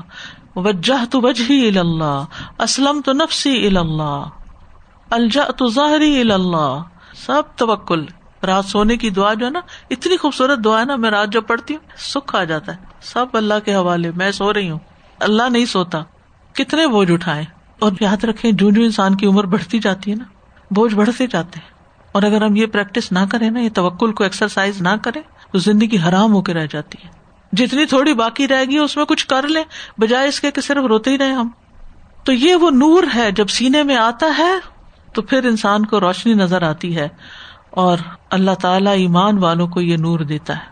وجہ 0.56 1.06
تو 1.12 1.22
وجہ 1.22 1.80
اللہ 1.80 2.24
اسلم 2.60 3.02
تو 3.02 3.14
نفسی 3.14 3.68
اللہ 3.68 4.26
الجا 5.10 5.44
تو 5.58 5.68
ظاہری 5.68 6.32
اللہ، 6.32 6.84
سب 7.26 7.42
توکل۔ 7.56 8.06
رات 8.46 8.66
سونے 8.66 8.98
کی 8.98 9.10
دعا 9.10 9.34
جو 9.34 9.46
ہے 9.46 9.52
نا، 9.52 9.60
اتنی 9.90 10.18
خوبصورت 10.18 10.60
دعا 10.64 10.80
ہے 10.80 10.86
نا، 10.86 10.96
میں 10.96 11.12
رات 11.12 11.32
جب 11.32 11.42
پڑھتی 11.48 11.76
ہوں، 11.76 11.90
سکھ 11.98 12.36
آ 12.36 12.44
جاتا 12.44 12.72
ہے۔ 12.72 12.78
سب 13.02 13.26
اللہ 13.34 13.54
کے 13.66 13.76
حوالے، 13.76 14.12
میں 14.16 14.32
سو 14.32 14.54
رہی 14.54 14.70
ہوں۔ 14.70 14.80
اللہ 15.20 15.44
نہیں 15.50 15.66
سوتا۔ 15.66 16.00
کتنے 16.54 16.88
بوجھ 16.88 17.12
اٹھائے 17.12 17.44
اور 17.80 17.92
یاد 18.00 18.24
رکھے 18.24 18.52
جو 18.52 18.72
جو 18.72 18.82
انسان 18.82 19.18
کی 19.18 19.26
عمر 19.26 19.44
بڑھتی 19.44 19.80
جاتی 19.80 20.12
ہے 20.12 20.16
نا، 20.16 20.24
بوجھ 20.72 20.96
بڑھتے 20.96 21.28
جاتے 21.28 21.60
ہیں۔ 21.60 21.71
اور 22.12 22.24
اگر 22.24 22.42
ہم 22.42 22.56
یہ 22.56 22.66
پریکٹس 22.66 23.12
نہ 23.12 23.20
کریں 23.32 23.50
نا، 23.50 23.60
یہ 23.60 23.70
توکل 23.74 24.12
کو 24.12 24.24
ایکسرسائز 24.24 24.82
نہ 24.82 24.90
کریں، 25.02 25.22
تو 25.52 25.58
زندگی 25.58 25.98
حرام 25.98 26.34
ہو 26.34 26.42
کے 26.42 26.54
رہ 26.54 26.68
جاتی 26.70 26.98
ہے۔ 27.06 27.10
جتنی 27.52 27.86
تھوڑی 27.86 28.14
باقی 28.14 28.48
رہے 28.48 28.66
گی 28.66 28.78
اس 28.78 28.98
میں 28.98 29.06
کچھ 29.06 29.28
کر 29.28 29.48
لیں، 29.48 29.64
بجائے 29.98 30.28
اس 30.28 30.40
کے 30.40 30.52
کہ 30.52 30.62
صرف 30.62 30.86
روتے 30.86 31.10
ہی 31.10 31.18
رہے 31.18 31.32
ہم۔ 31.32 31.50
تو 32.24 32.34
یہ 32.34 32.56
وہ 32.56 32.70
نور 32.70 33.04
ہے، 33.16 33.32
جب 33.32 33.48
سینے 33.48 33.84
میں 33.84 33.96
آتا 33.96 34.28
ہے، 34.38 34.54
تو 35.14 35.22
پھر 35.22 35.44
انسان 35.44 35.86
کو 35.86 36.00
روشنی 36.00 36.34
نظر 36.34 36.62
آتی 36.62 36.98
ہے۔ 36.98 37.08
اور 37.70 37.98
اللہ 38.30 38.52
تعالی 38.62 38.90
ایمان 38.90 39.38
والوں 39.38 39.68
کو 39.68 39.82
یہ 39.82 39.98
نور 39.98 40.20
دیتا 40.20 40.56
ہے۔ 40.56 40.72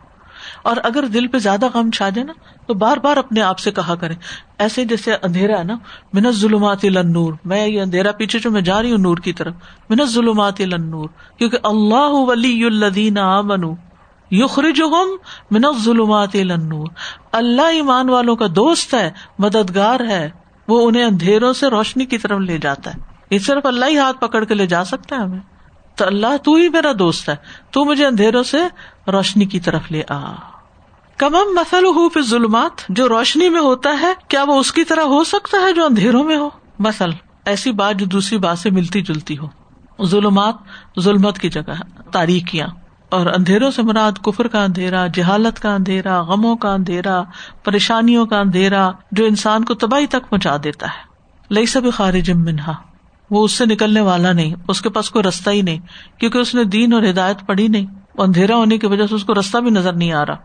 اور 0.62 0.78
اگر 0.84 1.04
دل 1.04 1.28
پہ 1.28 1.38
زیادہ 1.38 1.68
غم 1.74 1.92
چھا 1.92 2.10
جائے 2.10 2.26
نا 2.26 2.34
تو 2.70 2.76
بار 2.76 2.98
بار 2.98 3.18
اپنے 3.18 3.42
آپ 3.42 3.60
سے 3.60 3.72
کہا 3.72 3.96
کرے 3.96 4.14
ایسے 4.58 4.86
جیسے 4.86 5.14
اندھیرا 5.14 5.60
ہے 5.60 5.64
نا 5.64 5.78
منت 6.14 6.36
ظلمات 6.36 6.84
نور 6.84 7.34
میں 7.46 7.68
یہ 7.68 7.82
اندھیرا 7.82 8.12
پیچھے 8.12 8.40
جو 8.40 8.52
میں 8.52 8.62
جا 8.62 8.82
رہی 8.82 8.92
ہوں 8.92 8.98
نور 8.98 9.18
کی 9.18 9.34
طرف۔ 9.34 9.54
منت 9.90 10.10
ظلمات 10.10 10.62
نور 10.62 11.10
کیونکہ 11.38 11.58
اللہ 11.64 12.10
ولی 12.10 12.64
الدین 12.64 13.18
منو 13.44 13.74
یخرج 14.32 14.82
منت 15.52 15.84
ظلمات 15.84 16.36
نور 16.36 16.88
اللہ 17.32 17.62
ایمان 17.62 18.10
والوں 18.10 18.36
کا 18.36 18.46
دوست 18.56 18.94
ہے، 18.94 19.12
مددگار 19.40 20.00
ہے۔ 20.00 20.30
وہ 20.68 20.88
انہیں 20.88 21.04
اندھیروں 21.04 21.54
سے 21.54 21.68
روشنی 21.68 22.06
کی 22.06 22.18
طرف 22.18 22.40
لے 22.40 22.58
جاتا 22.58 22.94
ہے۔ 22.94 23.00
یہ 23.32 23.40
صرف 23.40 23.66
اللہ 23.66 23.86
ہی 23.86 23.98
ہاتھ 23.98 24.18
پکڑ 24.22 24.44
کے 24.44 24.54
لے 24.54 24.68
جا 24.68 24.84
سکتا 24.84 25.16
ہے 25.16 25.22
ہمیں۔ 25.22 25.40
تو 25.96 26.06
اللہ 26.06 26.38
تو 26.44 26.56
ہی 26.56 26.70
میرا 26.70 26.92
دوست 27.00 27.30
ہے۔ 27.30 27.36
تو 27.72 27.86
مجھے 27.86 28.06
اندھیروں 28.06 28.44
سے 28.44 28.58
روشنی 29.12 29.46
کی 29.46 29.60
طرف 29.60 29.92
لے 29.92 30.02
آ۔ 30.10 30.49
کمم 31.20 31.54
مسل 31.54 31.86
ہو 31.86 32.10
پھر 32.10 32.22
ظلمات 32.22 32.86
جو 32.90 33.10
روشنی 33.10 33.50
میں 33.50 33.60
ہوتا 33.60 33.98
ہے، 34.02 34.14
کیا 34.28 34.44
وہ 34.44 34.60
اس 34.60 34.72
کی 34.72 34.84
طرح 34.84 35.02
ہو 35.02 35.24
سکتا 35.24 35.58
ہے 35.68 35.74
جو 35.74 35.86
اندھیروں 35.86 36.24
میں 36.24 36.38
ہو؟ 36.38 36.50
مسل 36.80 37.10
ایسی 37.46 37.72
بات 37.72 37.96
جو 37.96 38.06
دوسری 38.06 38.38
بات 38.38 38.60
سے 38.60 38.70
ملتی 38.70 39.02
جلتی 39.02 39.38
ہو۔ 39.38 39.48
ظلمات 40.06 40.56
ظلمت 41.00 41.40
کی 41.40 41.50
جگہ 41.50 41.74
تاریخیاں 42.12 42.68
اور 43.10 43.26
اندھیروں 43.26 43.72
سے 43.72 43.82
مراد 43.82 44.12
کفر 44.24 44.48
کا 44.48 44.64
اندھیرا، 44.64 45.08
جہالت 45.08 45.60
کا 45.60 45.76
اندھیرا، 45.76 46.22
غموں 46.22 46.56
کا 46.56 46.74
اندھیرا، 46.74 47.22
پریشانیوں 47.64 48.26
کا 48.26 48.40
اندھیرا، 48.40 48.92
جو 49.12 49.26
انسان 49.26 49.66
کو 49.66 49.74
تباہی 49.74 50.08
تک 50.08 50.30
پہنچا 50.30 50.58
دیتا 50.64 50.88
ہے۔ 50.88 51.04
لئی 51.54 51.66
سب 51.66 51.82
خارج 51.94 52.32
منہا۔ 52.32 52.74
وہ 53.30 53.46
اس 53.46 53.52
سے 53.52 53.66
نکلنے 53.66 54.02
والا 54.02 54.32
نہیں، 54.32 54.56
اس 54.68 54.82
کے 54.82 54.90
پاس 54.90 55.10
کوئی 55.10 55.24
رستہ 55.24 55.50
ہی 55.50 55.62
نہیں، 55.62 55.80
کیونکہ 56.20 56.38
اس 56.38 56.56
نے 56.56 56.64
دین 56.64 56.94
اور 56.94 57.04
ہدایت 57.04 57.48
پڑھی 57.48 57.68
نہیں۔ 57.68 57.86
اندھیرا 58.18 58.56
ہونے 58.56 58.78
کی 58.78 58.88
وجہ 58.88 59.08
سے 59.08 59.16
اس 59.16 59.24
کو 59.24 59.34
رستہ 59.34 59.58
بھی 59.58 59.70
نظر 59.70 59.94
نہیں 59.94 60.12
آ 60.12 60.26
رہا۔ 60.26 60.36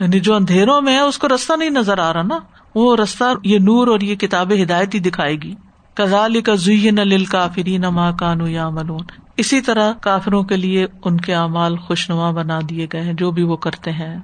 یعنی 0.00 0.20
جو 0.20 0.34
اندھیروں 0.34 0.80
میں 0.80 0.94
ہے، 0.94 1.00
اس 1.00 1.18
کو 1.18 1.28
رستہ 1.28 1.52
نہیں 1.56 1.70
نظر 1.70 1.98
آ 1.98 2.12
رہا 2.12 2.22
نا۔ 2.22 2.38
وہ 2.74 2.96
رستہ، 2.96 3.24
یہ 3.44 3.58
نور 3.58 3.88
اور 3.88 4.00
یہ 4.00 4.14
کتاب 4.14 4.52
ہدایت 4.62 4.94
ہی 4.94 5.00
دکھائے 5.00 5.34
گی۔ 5.34 5.54
کزال 5.94 6.40
کا 6.40 6.54
زی 6.54 6.90
نل 6.90 7.24
کافری 7.24 7.78
نما 7.78 8.10
کانو 8.10 8.48
یا 8.48 8.68
ملون 8.68 9.00
اسی 9.36 9.60
طرح 9.60 9.92
کافروں 10.00 10.42
کے 10.42 10.56
لیے 10.56 10.86
ان 11.04 11.20
کے 11.20 11.34
اعمال 11.34 11.76
خوشنما 11.76 12.30
بنا 12.30 12.60
دیے 12.70 12.86
گئے 12.92 13.00
ہیں، 13.00 13.12
جو 13.12 13.30
بھی 13.30 13.42
وہ 13.42 13.56
کرتے 13.56 13.92
ہیں۔ 13.92 14.16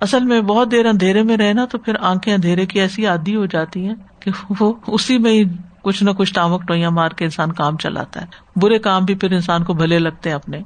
اصل 0.00 0.24
میں 0.24 0.40
بہت 0.40 0.70
دیر 0.70 0.86
اندھیرے 0.86 1.22
میں 1.22 1.36
رہنا 1.36 1.64
تو 1.64 1.78
پھر 1.78 1.94
آنکھیں 2.00 2.34
اندھیرے 2.34 2.66
کی 2.66 2.80
ایسی 2.80 3.06
عادی 3.06 3.36
ہو 3.36 3.46
جاتی 3.46 3.86
ہیں 3.86 3.94
کہ 4.20 4.30
وہ 4.60 4.72
اسی 4.86 5.18
میں 5.18 5.32
ہی 5.32 5.44
کچھ 5.82 6.04
نہ 6.04 6.10
کچھ 6.10 6.34
ٹامک 6.34 6.62
ٹوئیاں 6.68 6.90
مار 6.90 7.08
کے 7.08 7.24
انسان 7.24 7.52
کام 7.52 7.76
چلاتا 7.76 8.20
ہے۔ 8.20 8.26
برے 8.56 8.78
کام 8.78 9.04
بھی 9.04 9.14
پھر 9.14 9.32
انسان 9.32 9.64
کو 9.64 9.74
بھلے 9.74 9.98
لگتے 9.98 10.28
ہیں 10.28 10.36
اپنے۔ 10.36 10.60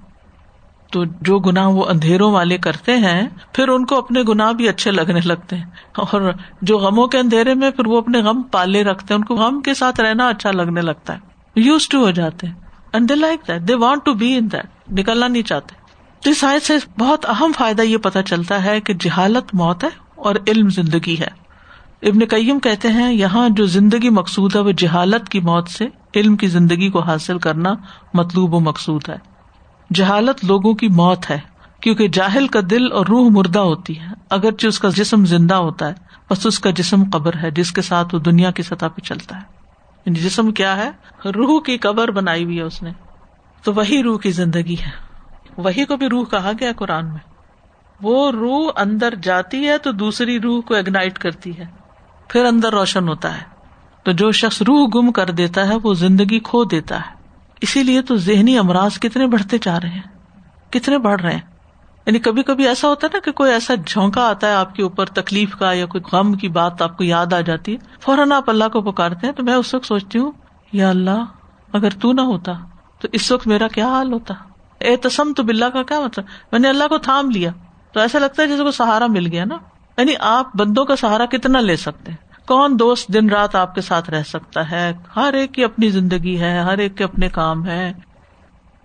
تو 0.95 1.05
جو 1.05 1.39
گنا 1.39 1.67
وہ 1.67 1.85
اندھیروں 1.87 2.33
والے 2.33 2.59
کرتے 2.59 2.97
ہیں، 2.97 3.29
پھر 3.53 3.69
ان 3.69 3.87
کو 3.87 3.99
اپنے 3.99 4.23
گنا 4.29 4.53
بھی 4.53 4.69
اچھے 4.69 4.91
لگنے 4.91 5.21
لگتے 5.25 5.57
ہیں۔ 5.57 5.65
اور 5.97 6.33
جو 6.63 6.79
غموں 6.79 7.07
کے 7.07 7.19
اندھیرے 7.19 7.55
میں 7.55 7.71
پھر 7.71 7.87
وہ 7.87 7.99
اپنے 7.99 8.19
غم 8.19 8.43
پالے 8.43 8.85
رکھتے 8.85 9.15
ہیں، 9.15 9.19
ان 9.19 9.25
کو 9.25 9.35
غم 9.35 9.61
کے 9.61 9.75
ساتھ 9.75 10.01
رہنا 10.01 10.29
اچھا 10.29 10.51
لگنے 10.51 10.81
لگتا 10.81 11.13
ہے۔ 11.13 11.19
یوز 11.57 11.89
ٹو 11.89 11.99
ہو 11.99 12.11
جاتے 12.11 12.47
ہیں۔ 12.47 12.55
And 12.93 13.09
they 13.09 13.15
like 13.15 13.49
that 13.49 13.69
they 13.69 13.75
want 13.75 14.05
to 14.05 14.15
be 14.15 14.37
in 14.37 14.53
that 14.53 14.93
نکلنا 14.93 15.29
نہیں 15.29 15.43
چاہتے۔ 15.43 15.75
تو 16.25 16.31
اس 16.31 16.45
آیت 16.45 16.63
سے 16.63 16.75
بہت 16.99 17.27
اہم 17.27 17.53
فائدہ 17.59 17.83
یہ 17.83 17.97
پتا 17.97 18.23
چلتا 18.23 18.65
ہے 18.65 18.81
کہ 18.81 18.95
جہالت 18.95 19.55
موت 19.55 19.85
ہے 19.85 19.89
اور 20.15 20.35
علم 20.47 20.69
زندگی 20.69 21.17
ہے۔ 21.19 21.45
ابن 22.03 22.19
کئیم 22.19 22.59
کہتے 22.59 22.89
ہیں، 22.89 23.15
یہاں 23.15 23.49
جو 23.49 23.67
زندگی 23.67 24.11
مقصود 24.11 24.57
ہے 24.57 24.61
وہ 24.61 24.73
جہالت 24.73 25.29
کی 25.29 25.41
موت 25.41 25.69
سے 25.69 25.85
علم 26.15 26.37
کی 26.37 26.47
زندگی 26.47 26.91
کو 26.91 27.01
حاصل 27.01 27.39
کرنا 27.39 27.75
مطلوب 28.15 28.55
و 28.55 28.61
مقصود 28.61 29.09
ہے۔ 29.09 29.34
جہالت 29.93 30.45
لوگوں 30.45 30.75
کی 30.75 30.89
موت 30.89 31.31
ہے، 31.31 31.39
کیونکہ 31.81 32.09
جاہل 32.09 32.47
کا 32.47 32.61
دل 32.71 32.93
اور 32.93 33.07
روح 33.07 33.29
مردہ 33.31 33.59
ہوتی 33.59 34.01
ہے۔ 34.01 34.07
اگرچہ 34.31 34.67
اس 34.67 34.79
کا 34.79 34.89
جسم 34.97 35.25
زندہ 35.25 35.55
ہوتا 35.55 35.89
ہے، 35.89 35.95
بس 36.31 36.47
اس 36.47 36.59
کا 36.59 36.71
جسم 36.71 37.05
قبر 37.13 37.37
ہے، 37.43 37.51
جس 37.51 37.73
کے 37.73 37.83
ساتھ 37.83 38.15
وہ 38.15 38.21
دنیا 38.21 38.51
کی 38.51 38.63
سطح 38.63 38.87
پہ 38.87 39.01
چلتا 39.01 39.37
ہے۔ 39.37 39.43
یعنی 40.07 40.19
جسم 40.19 40.53
کیا 40.53 40.77
ہے؟ 40.77 40.91
روح 41.29 41.61
کی 41.61 41.79
قبر 41.79 42.11
بنائی 42.11 42.45
ہوئی 42.45 42.57
ہے 42.57 42.63
اس 42.63 42.83
نے۔ 42.83 42.91
تو 43.63 43.73
وہی 43.73 44.03
روح 44.03 44.19
کی 44.19 44.31
زندگی 44.31 44.75
ہے۔ 44.75 44.91
وہی 45.57 45.85
کو 45.85 45.97
بھی 45.97 46.07
روح 46.07 46.25
کہا 46.25 46.53
گیا 46.61 46.73
قرآن 46.77 47.07
میں۔ 47.07 47.19
وہ 48.03 48.31
روح 48.31 48.71
اندر 48.77 49.15
جاتی 49.23 49.69
ہے 49.69 49.79
تو 49.79 49.93
دوسری 49.93 50.41
روح 50.41 50.61
کو 50.61 50.75
اگنائٹ 50.75 51.19
کرتی 51.19 51.59
ہے۔ 51.59 51.65
پھر 52.29 52.45
اندر 52.45 52.73
روشن 52.73 53.09
ہوتا 53.09 53.37
ہے۔ 53.37 53.45
تو 54.03 54.13
جو 54.13 54.33
شخص 54.33 54.63
روح 54.63 54.89
گم 54.95 55.13
کر 55.13 55.31
دیتا 55.31 55.69
ہے، 55.69 55.77
وہ 55.83 55.95
زندگی 55.95 56.41
کھو 56.41 56.65
دیتا 56.65 56.97
ہے۔ 56.97 57.24
اسی 57.65 57.83
لیے 57.83 58.03
تو 58.03 58.17
ذہنی 58.17 58.59
امراض 58.59 58.99
کتنے 58.99 59.27
بڑھتے 59.27 59.57
جا 59.63 59.81
رہے 59.81 59.89
ہیں، 59.89 60.03
کتنے 60.71 60.99
بڑھ 60.99 61.23
رہے 61.23 61.33
ہیں۔ 61.33 61.41
یعنی 62.07 62.19
کبھی 62.19 62.43
کبھی 62.43 62.69
ایسا 62.69 62.89
ہوتا 62.89 63.07
ہے 63.07 63.17
نا 63.17 63.21
کہ 63.25 63.33
کوئی 63.33 63.53
ایسا 63.53 63.75
جھونکا 63.87 64.29
آتا 64.29 64.47
ہے 64.47 64.55
آپ 64.55 64.75
کے 64.75 64.83
اوپر 64.83 65.07
تکلیف 65.07 65.57
کا 65.57 65.73
یا 65.73 65.87
کوئی 65.87 66.17
غم 66.17 66.33
کی 66.33 66.49
بات 66.49 66.83
آپ 66.83 66.97
کو 66.97 67.05
یاد 67.05 67.33
آ 67.33 67.41
جاتی 67.41 67.73
ہے۔ 67.73 67.79
فوراً 68.01 68.33
آپ 68.33 68.51
اللہ 68.51 68.65
کو 68.65 68.83
پکارتے 68.83 69.27
ہیں 69.27 69.35
تو 69.35 69.43
میں 69.43 69.55
اس 69.55 69.75
وقت 69.75 69.87
سوچتی 69.87 70.19
ہوں، 70.19 70.33
یا 70.73 70.91
اللہ، 70.91 71.25
اگر 71.73 71.91
تو 71.91 72.13
نہ 72.13 72.21
ہوتا 72.21 72.53
تو 73.01 73.09
اس 73.13 73.33
وقت 73.33 73.47
میرا 73.47 73.69
کیا 73.69 73.87
حال 73.87 74.13
ہوتا؟ 74.13 74.35
اے 74.79 74.97
تسم 74.97 75.33
تو 75.37 75.43
بلا 75.43 75.71
کا 75.71 75.83
کیا 75.83 76.01
مطلب؟ 76.01 76.25
میں 76.53 76.61
نے 76.61 76.69
اللہ 76.69 76.85
کو 76.89 76.99
تھام 76.99 77.31
لیا۔ 77.31 77.51
تو 77.93 78.01
ایسا 78.01 78.19
لگتا 78.19 78.43
ہے 78.43 78.49
جیسے 78.49 78.63
کو 78.63 78.71
سہارا 78.71 79.07
مل 79.07 79.27
گیا 79.27 79.45
نا۔ 79.45 79.57
یعنی 79.99 80.13
آپ 80.21 80.57
بندوں 80.57 80.85
کا 80.85 80.97
سہارا 80.97 81.27
کتنا 81.27 81.61
لے 81.61 81.77
سکتے 81.77 82.11
ہیں؟ 82.13 82.24
کون 82.49 82.77
دوست 82.79 83.09
دن 83.09 83.31
رات 83.31 83.55
آپ 83.55 83.75
کے 83.75 83.81
ساتھ 83.81 84.11
رہ 84.11 84.23
سکتا 84.23 84.71
ہے؟ 84.71 84.93
ہر 85.17 85.33
ایک 85.33 85.53
کی 85.53 85.65
اپنی 85.65 85.91
زندگی 85.91 86.41
ہے، 86.41 86.59
ہر 86.59 86.79
ایک 86.79 86.97
کے 86.97 87.05
اپنے 87.05 87.29
کام 87.29 87.67
ہے 87.67 87.93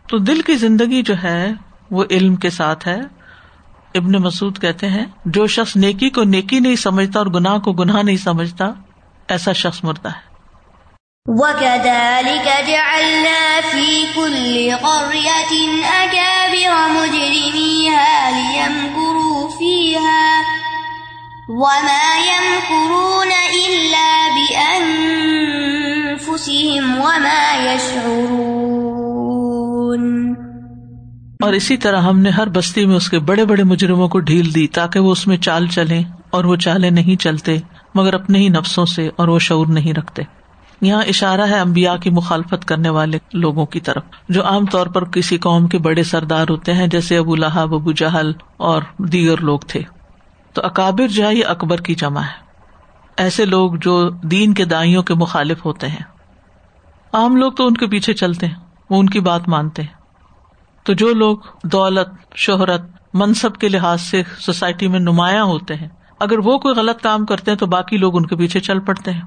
تو 0.10 0.18
دل 0.18 0.42
کی 0.42 0.56
زندگی 0.56 1.02
جو 1.02 1.14
ہے، 1.24 1.52
وہ 1.92 2.04
علم 2.12 2.36
کے 2.36 2.50
ساتھ 2.50 2.88
ہے۔ 2.88 3.00
ابن 3.96 4.12
مسعود 4.12 4.60
کہتے 4.60 4.88
ہیں، 4.88 5.06
جو 5.26 5.48
شخص 5.48 5.76
نیکی 5.76 6.10
کو 6.10 6.24
نیکی 6.24 6.60
نہیں 6.60 6.76
سمجھتا 6.76 7.20
اور 7.20 7.28
گناہ 7.28 7.58
کو 7.58 7.74
گناہ 7.74 8.02
نہیں 8.02 8.18
سمجھتا، 8.18 8.66
ایسا 9.28 9.54
شخص 9.54 9.84
مرتا 9.84 10.10
ہے۔ 10.10 10.30
وَكَذَلِكَ 11.26 12.50
جَعَلْنَا 12.68 13.60
فِي 13.72 14.06
كُلِّ 14.16 14.72
قَرْيَةٍ 14.82 15.68
أَكَابِرَ 16.02 16.90
مُجْرِمِيهَا 16.90 18.30
لِيَمْكُرُوا 18.30 19.48
فِيهَا 19.58 20.39
وما 21.52 22.10
يمكرون 22.26 23.32
إلا 23.66 24.10
بأنفسهم 24.34 25.08
وما 27.02 27.74
يشعرون 27.74 28.76
اور 31.44 31.54
اسی 31.54 31.78
طرح 31.78 32.02
ہم 32.02 32.20
نے 32.20 32.30
ہر 32.30 32.50
بستی 32.50 32.86
میں 32.86 32.96
اس 32.96 33.10
کے 33.10 33.20
بڑے 33.20 33.46
بڑے 33.46 33.64
مجرموں 33.64 34.08
کو 34.08 34.20
ڈھیل 34.20 34.56
دی 34.56 34.68
تاکہ 34.68 35.00
وہ 35.00 35.12
اس 35.12 35.28
میں 35.28 35.38
چال 35.38 35.68
چلے 35.68 36.02
اور 36.30 36.44
وہ 36.44 36.56
چالے 36.56 36.90
نہیں 36.90 37.16
چلتے، 37.16 37.58
مگر 37.96 38.14
اپنے 38.14 38.40
ہی 38.40 38.50
نفسوں 38.50 38.86
سے 38.86 39.10
اور 39.16 39.28
وہ 39.28 39.40
شعور 39.40 39.68
نہیں 39.68 39.94
رکھتے۔ 39.94 40.24
یہاں 40.82 41.04
اشارہ 41.04 41.42
ہے 41.42 41.60
امبیا 41.60 41.98
کی 41.98 42.10
مخالفت 42.10 42.66
کرنے 42.66 42.90
والے 42.90 43.18
لوگوں 43.34 43.66
کی 43.66 43.80
طرف، 43.80 44.04
جو 44.30 44.46
عام 44.46 44.66
طور 44.66 44.88
پر 44.88 45.06
کسی 45.06 45.38
قوم 45.38 45.68
کے 45.68 45.78
بڑے 45.78 46.04
سردار 46.04 46.46
ہوتے 46.50 46.74
ہیں، 46.74 46.88
جیسے 46.88 47.18
ابو 47.18 47.36
لہب، 47.36 47.74
ابو 47.74 47.92
جہل 47.92 48.32
اور 48.58 48.82
دیگر 48.98 49.38
لوگ 49.38 49.60
تھے۔ 49.68 49.99
تو 50.60 50.66
اکابر 50.66 51.08
جو 51.08 51.28
ہے 51.28 51.36
یہ 51.36 51.46
اکبر 51.46 51.78
کی 51.78 51.96
جمع 51.96 52.22
ہے۔ 52.22 52.46
ایسے 53.18 53.46
لوگ 53.46 53.74
جو 53.76 54.10
دین 54.10 54.54
کے 54.54 54.66
دائیوں 54.66 55.04
کے 55.04 55.14
مخالف 55.14 55.66
ہوتے 55.66 55.88
ہیں۔ 55.88 56.04
عام 57.14 57.36
لوگ 57.36 57.52
تو 57.52 57.68
ان 57.68 57.74
کے 57.74 57.88
پیچھے 57.88 58.14
چلتے 58.14 58.48
ہیں، 58.48 58.56
وہ 58.90 59.00
ان 59.00 59.10
کی 59.10 59.20
بات 59.20 59.48
مانتے 59.48 59.82
ہیں۔ 59.82 59.94
تو 60.84 60.94
جو 60.94 61.14
لوگ 61.14 61.38
دولت، 61.64 62.36
شہرت، 62.36 62.82
منصب 63.14 63.56
کے 63.56 63.70
لحاظ 63.70 64.02
سے 64.02 64.24
سوسائٹی 64.40 64.88
میں 64.88 65.00
نمایاں 65.00 65.44
ہوتے 65.44 65.76
ہیں، 65.76 65.88
اگر 66.20 66.40
وہ 66.40 66.58
کوئی 66.58 66.76
غلط 66.76 67.02
کام 67.02 67.26
کرتے 67.26 67.52
ہیں 67.52 67.58
تو 67.58 67.66
باقی 67.66 67.98
لوگ 67.98 68.18
ان 68.18 68.26
کے 68.26 68.36
پیچھے 68.36 68.60
چل 68.60 68.80
پڑتے 68.80 69.12
ہیں۔ 69.12 69.22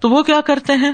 تو 0.00 0.10
وہ 0.10 0.22
کیا 0.22 0.40
کرتے 0.40 0.72
ہیں؟ 0.72 0.92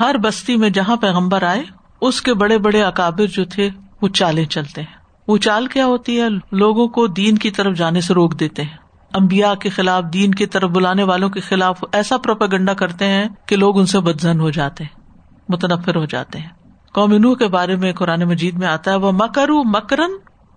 ہر 0.00 0.16
بستی 0.18 0.56
میں 0.56 0.70
جہاں 0.70 0.96
پیغمبر 0.96 1.42
آئے، 1.42 1.62
اس 2.00 2.22
کے 2.22 2.34
بڑے 2.34 2.58
بڑے 2.58 2.82
اکابر 2.82 3.26
جو 3.26 3.44
تھے، 3.44 3.70
وہ 4.02 4.08
چالے 4.08 4.44
چلتے 4.44 4.80
ہیں۔ 4.80 4.98
وہ 5.28 5.38
چال 5.38 5.66
کیا 5.66 5.86
ہوتی 5.86 6.20
ہے؟ 6.20 6.28
لوگوں 6.52 6.88
کو 6.88 7.06
دین 7.06 7.38
کی 7.38 7.50
طرف 7.50 7.76
جانے 7.76 8.00
سے 8.00 8.14
روک 8.14 8.40
دیتے 8.40 8.62
ہیں۔ 8.62 8.87
امبیا 9.14 9.54
کے 9.54 9.68
خلاف، 9.68 10.04
دین 10.12 10.34
کی 10.34 10.46
طرف 10.46 10.70
بلانے 10.70 11.02
والوں 11.02 11.28
کے 11.28 11.40
خلاف 11.40 11.84
ایسا 11.92 12.16
پروپیگنڈا 12.18 12.74
کرتے 12.74 13.04
ہیں 13.04 13.28
کہ 13.46 13.56
لوگ 13.56 13.78
ان 13.78 13.86
سے 13.86 14.00
بدزن 14.00 14.40
ہو 14.40 14.50
جاتے 14.50 14.84
ہیں، 14.84 15.00
متنفر 15.48 15.96
ہو 15.96 16.04
جاتے 16.04 16.38
ہیں۔ 16.38 16.48
قومینو 16.92 17.34
کے 17.34 17.48
بارے 17.48 17.76
میں 17.76 17.92
قرآن 17.92 18.20
مجید 18.20 18.54
میں 18.54 18.68
آتا 18.68 18.90
ہے 18.90 18.96
وہ 18.96 19.12
مکرو 19.12 19.64
مکرن 19.64 20.10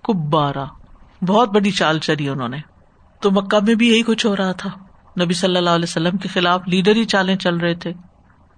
کبارا 0.03 0.65
بہت 1.27 1.49
بڑی 1.49 1.71
چال 1.71 1.99
چلی 1.99 2.29
انہوں 2.29 2.49
نے۔ 2.49 2.57
تو 3.21 3.31
مکہ 3.31 3.63
میں 3.65 3.75
بھی 3.75 3.87
یہی 3.87 4.03
کچھ 4.03 4.25
ہو 4.25 4.35
رہا 4.35 4.51
تھا۔ 4.51 4.69
نبی 5.23 5.33
صلی 5.33 5.57
اللہ 5.57 5.69
علیہ 5.69 5.89
وسلم 5.89 6.17
کے 6.17 6.27
خلاف 6.27 6.61
لیڈر 6.67 6.95
ہی 6.95 7.05
چالیں 7.05 7.35
چل 7.35 7.57
رہے 7.57 7.75
تھے۔ 7.75 7.93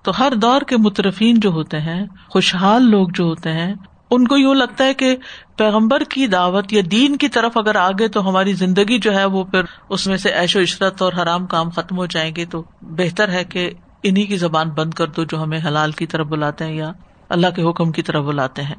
تو 0.04 0.12
ہر 0.20 0.34
دور 0.36 0.62
کے 0.62 0.78
مترفین 0.78 1.40
جو 1.40 1.50
ہوتے 1.50 1.80
ہیں، 1.80 2.06
خوشحال 2.30 2.84
لوگ 2.84 3.08
جو 3.14 3.24
ہوتے 3.24 3.52
ہیں 3.52 3.74
ان 4.16 4.28
کو 4.28 4.38
یوں 4.38 4.56
لگتا 4.56 4.84
ہے 4.84 4.94
کہ 4.94 5.18
پیغمبر 5.58 6.04
کی 6.04 6.28
دعوت 6.28 6.74
یا 6.74 6.82
دین 6.92 7.16
کی 7.16 7.28
طرف 7.28 7.58
اگر 7.58 7.76
آگے 7.76 8.08
تو 8.08 8.30
ہماری 8.30 8.54
زندگی 8.54 9.00
جو 9.00 9.16
ہے 9.16 9.26
وہ 9.26 9.44
پھر 9.44 9.62
اس 9.90 10.08
میں 10.08 10.18
سے 10.18 10.30
ایش 10.30 10.56
و 10.56 10.60
عشرت 10.60 11.02
اور 11.02 11.14
حرام 11.14 11.46
کام 11.46 11.70
ختم 11.70 11.98
ہو 11.98 12.06
جائیں 12.06 12.36
گے 12.36 12.46
تو 12.46 12.64
بہتر 12.82 13.30
ہے 13.30 13.44
کہ 13.44 13.72
انہیں 14.04 14.26
کی 14.26 14.38
زبان 14.38 14.70
بند 14.70 14.94
کر 14.94 15.08
دو 15.08 15.24
جو 15.24 15.44
ہمیں 15.44 15.60
حلال 15.66 15.92
کی 15.92 16.06
طرف 16.06 16.28
بلاتے 16.28 16.66
ہیں 16.66 16.76
یا 16.76 16.92
اللہ 17.30 17.48
کے 17.56 17.70
حکم 17.70 17.92
کی 17.92 18.02
طرف 18.02 18.26
بلاتے 18.26 18.62
ہیں۔ 18.62 18.76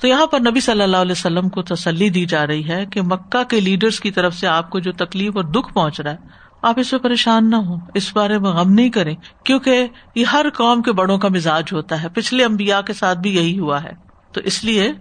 تو 0.00 0.08
یہاں 0.08 0.26
پر 0.26 0.40
نبی 0.40 0.60
صلی 0.60 0.82
اللہ 0.82 0.96
علیہ 0.96 1.12
وسلم 1.12 1.48
کو 1.48 1.62
تسلی 1.62 2.10
دی 2.10 2.24
جا 2.24 2.46
رہی 2.46 2.68
ہے 2.68 2.86
کہ 2.86 3.02
مکہ 3.02 3.44
کے 3.44 3.60
لیڈرس 3.60 4.00
کی 4.00 4.10
طرف 4.10 4.34
سے 4.34 4.46
آپ 4.46 4.70
کو 4.70 4.78
جو 4.78 4.92
تکلیف 4.92 5.36
اور 5.36 5.44
دکھ 5.44 5.74
پہنچ 5.74 6.00
رہا 6.00 6.10
ہے، 6.10 6.16
آپ 6.62 6.78
اس 6.78 6.90
پہ 6.90 6.96
پریشان 6.96 7.50
نہ 7.50 7.56
ہو 7.56 7.74
اس 7.94 8.16
بارے 8.16 8.38
میں 8.38 8.50
غم 8.50 8.72
نہیں 8.72 8.90
کریں، 8.90 9.16
کیونکہ 9.44 9.86
یہ 10.14 10.24
ہر 10.24 10.46
قوم 10.54 10.82
کے 10.82 10.92
بڑوں 10.92 11.18
کا 11.18 11.28
مزاج 11.28 11.64
ہوتا 11.72 12.02
ہے۔ 12.02 12.08
پچھلے 12.08 12.44
امبیا 12.44 12.80
کے 12.80 12.92
ساتھ 12.92 13.18
بھی 13.18 13.36
یہی 13.36 13.58
ہوا 13.58 13.82
ہے۔ 13.82 14.03
تو 14.34 14.40
اس 14.40 14.64
لیے 14.64 14.92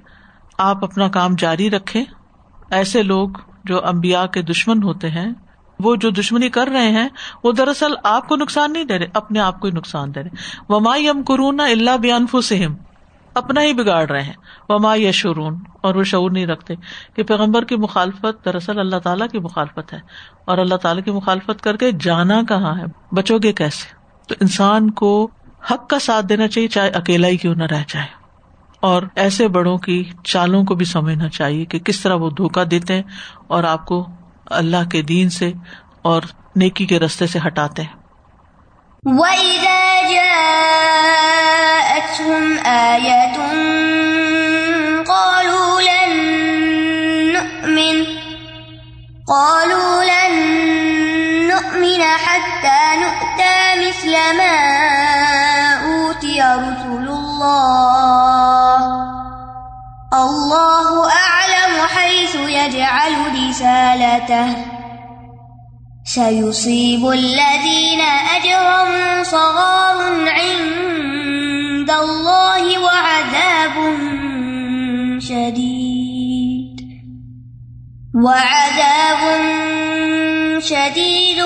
آپ 0.57 0.83
اپنا 0.83 1.07
کام 1.07 1.35
جاری 1.35 1.69
رکھے 1.69 2.03
ایسے 2.69 3.03
لوگ 3.03 3.29
جو 3.65 3.85
امبیا 3.85 4.25
کے 4.25 4.41
دشمن 4.41 4.83
ہوتے 4.83 5.09
ہیں، 5.09 5.31
وہ 5.79 5.95
جو 5.95 6.09
دشمنی 6.09 6.49
کر 6.49 6.67
رہے 6.67 6.89
ہیں، 6.89 7.09
وہ 7.43 7.51
دراصل 7.51 7.93
آپ 8.03 8.27
کو 8.27 8.35
نقصان 8.35 8.73
نہیں 8.73 8.83
دے 8.83 8.99
رہے، 8.99 9.07
اپنے 9.13 9.39
آپ 9.39 9.59
کو 9.59 9.67
ہی 9.67 9.73
نقصان 9.73 10.15
دے 10.15 10.23
رہے۔ 10.23 10.29
ومائی 10.69 11.09
ام 11.09 11.21
قرون 11.27 11.59
اللہ 11.59 11.97
بیان 11.97 12.25
فسم 12.27 12.73
اپنا 13.33 13.61
ہی 13.61 13.73
بگاڑ 13.73 14.09
رہے 14.09 14.21
ہیں۔ 14.21 14.33
وما 14.69 14.95
یشورون 14.95 15.59
اور 15.81 15.95
وہ 15.95 16.03
شعور 16.03 16.31
نہیں 16.31 16.45
رکھتے 16.45 16.73
کہ 17.15 17.23
پیغمبر 17.23 17.63
کی 17.63 17.75
مخالفت 17.75 18.45
دراصل 18.45 18.79
اللہ 18.79 18.95
تعالیٰ 18.95 19.27
کی 19.27 19.39
مخالفت 19.39 19.93
ہے۔ 19.93 19.99
اور 20.45 20.57
اللہ 20.57 20.75
تعالیٰ 20.75 21.03
کی 21.03 21.11
مخالفت 21.11 21.61
کر 21.61 21.77
کے 21.77 21.91
جانا 21.91 22.41
کہاں 22.49 22.79
ہے؟ 22.79 22.85
بچو 23.11 23.37
گے 23.37 23.53
کیسے؟ 23.53 23.95
تو 24.27 24.35
انسان 24.41 24.91
کو 24.91 25.29
حق 25.71 25.89
کا 25.89 25.99
ساتھ 25.99 26.25
دینا 26.25 26.47
چاہیے، 26.47 26.67
چاہے 26.67 26.89
اکیلا 26.89 27.27
ہی 27.27 27.37
کیوں 27.37 27.55
نہ 27.55 27.63
رہ 27.63 27.83
جائے۔ 27.87 28.22
اور 28.83 29.03
ایسے 29.15 29.47
بڑوں 29.47 29.77
کی 29.77 30.03
چالوں 30.23 30.63
کو 30.63 30.75
بھی 30.75 30.85
سمجھنا 30.85 31.29
چاہیے 31.29 31.65
کہ 31.65 31.79
کس 31.79 31.99
طرح 31.99 32.13
وہ 32.13 32.29
دھوکا 32.29 32.63
دیتے 32.71 32.93
ہیں 32.93 33.03
اور 33.47 33.63
آپ 33.63 33.85
کو 33.85 34.07
اللہ 34.51 34.91
کے 34.91 35.01
دین 35.01 35.29
سے 35.29 35.53
اور 36.01 36.21
نیکی 36.55 36.85
کے 36.85 36.99
رستے 36.99 37.27
سے 37.27 37.39
ہٹاتے 37.47 37.81
ہیں۔ 37.81 37.93
وَإِذَا 39.03 40.09
جَاءَتْهُمْ 40.09 42.67
آيَةٌ 42.67 43.37
قَالُوا 45.05 45.81
لَن 45.81 46.17
نُؤْمِنَ، 47.33 48.03
قَالُوا 49.27 50.03
لَن 50.03 50.33
نُؤْمِنَ 51.47 52.01
حَتَّى 52.01 52.97
نُؤْتَى 52.97 53.87
مِثْلَ 53.87 54.17
مَا 54.37 55.83
أُوتِيَ 55.83 56.41
رُسُلُ 56.41 56.89
اللَّهِ 56.89 58.62
اللَّهُ 60.13 61.09
أَعْلَمُ 61.09 61.73
حَيْثُ 61.95 62.35
يَجْعَلُ 62.35 63.13
رِسَالَتَهُ 63.35 64.73
سيصيب 66.05 67.07
الذين 67.09 68.01
أجرموا 68.35 69.23
صغار 69.23 70.29
عند 70.29 71.89
الله 71.91 72.79
وعذاب 72.79 73.75
شديد 75.19 76.75
وعذاب 78.23 79.21
شديد 80.59 81.43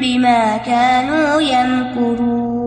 بما 0.00 0.56
كانوا 0.56 1.40
يمكرون 1.40 2.59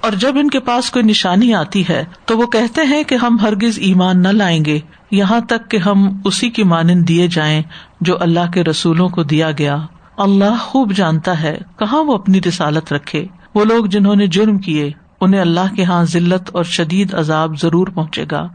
اور 0.00 0.12
جب 0.12 0.38
ان 0.38 0.50
کے 0.50 0.60
پاس 0.60 0.90
کوئی 0.90 1.04
نشانی 1.04 1.54
آتی 1.54 1.84
ہے 1.88 2.04
تو 2.24 2.38
وہ 2.38 2.46
کہتے 2.46 2.80
ہیں 2.82 3.04
کہ 3.04 3.14
ہم 3.14 3.38
ہرگز 3.42 3.78
ایمان 3.78 4.22
نہ 4.22 4.28
لائیں 4.28 4.64
گے، 4.64 4.80
یہاں 5.10 5.40
تک 5.40 5.70
کہ 5.70 5.76
ہم 5.76 6.20
اسی 6.24 6.50
کی 6.50 6.62
مانند 6.62 7.08
دیے 7.08 7.28
جائیں 7.28 7.62
جو 8.00 8.16
اللہ 8.20 8.50
کے 8.54 8.64
رسولوں 8.64 9.08
کو 9.08 9.22
دیا 9.22 9.50
گیا۔ 9.50 9.76
اللہ 10.16 10.56
خوب 10.60 10.92
جانتا 10.92 11.42
ہے 11.42 11.58
کہاں 11.78 12.04
وہ 12.04 12.14
اپنی 12.14 12.40
رسالت 12.48 12.92
رکھے۔ 12.92 13.26
وہ 13.54 13.64
لوگ 13.64 13.86
جنہوں 13.86 14.16
نے 14.16 14.26
جرم 14.26 14.58
کیے، 14.58 14.90
انہیں 15.20 15.40
اللہ 15.40 15.74
کے 15.76 15.84
ہاں 15.84 16.04
ذلت 16.04 16.50
اور 16.52 16.64
شدید 16.64 17.14
عذاب 17.14 17.60
ضرور 17.60 17.86
پہنچے 17.86 18.24
گا۔ 18.30 18.48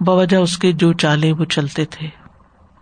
بوجہ 0.00 0.36
اس 0.36 0.58
کے 0.58 0.72
جو 0.72 0.92
چالے 0.92 1.32
وہ 1.32 1.44
چلتے 1.44 1.84
تھے۔ 1.84 2.19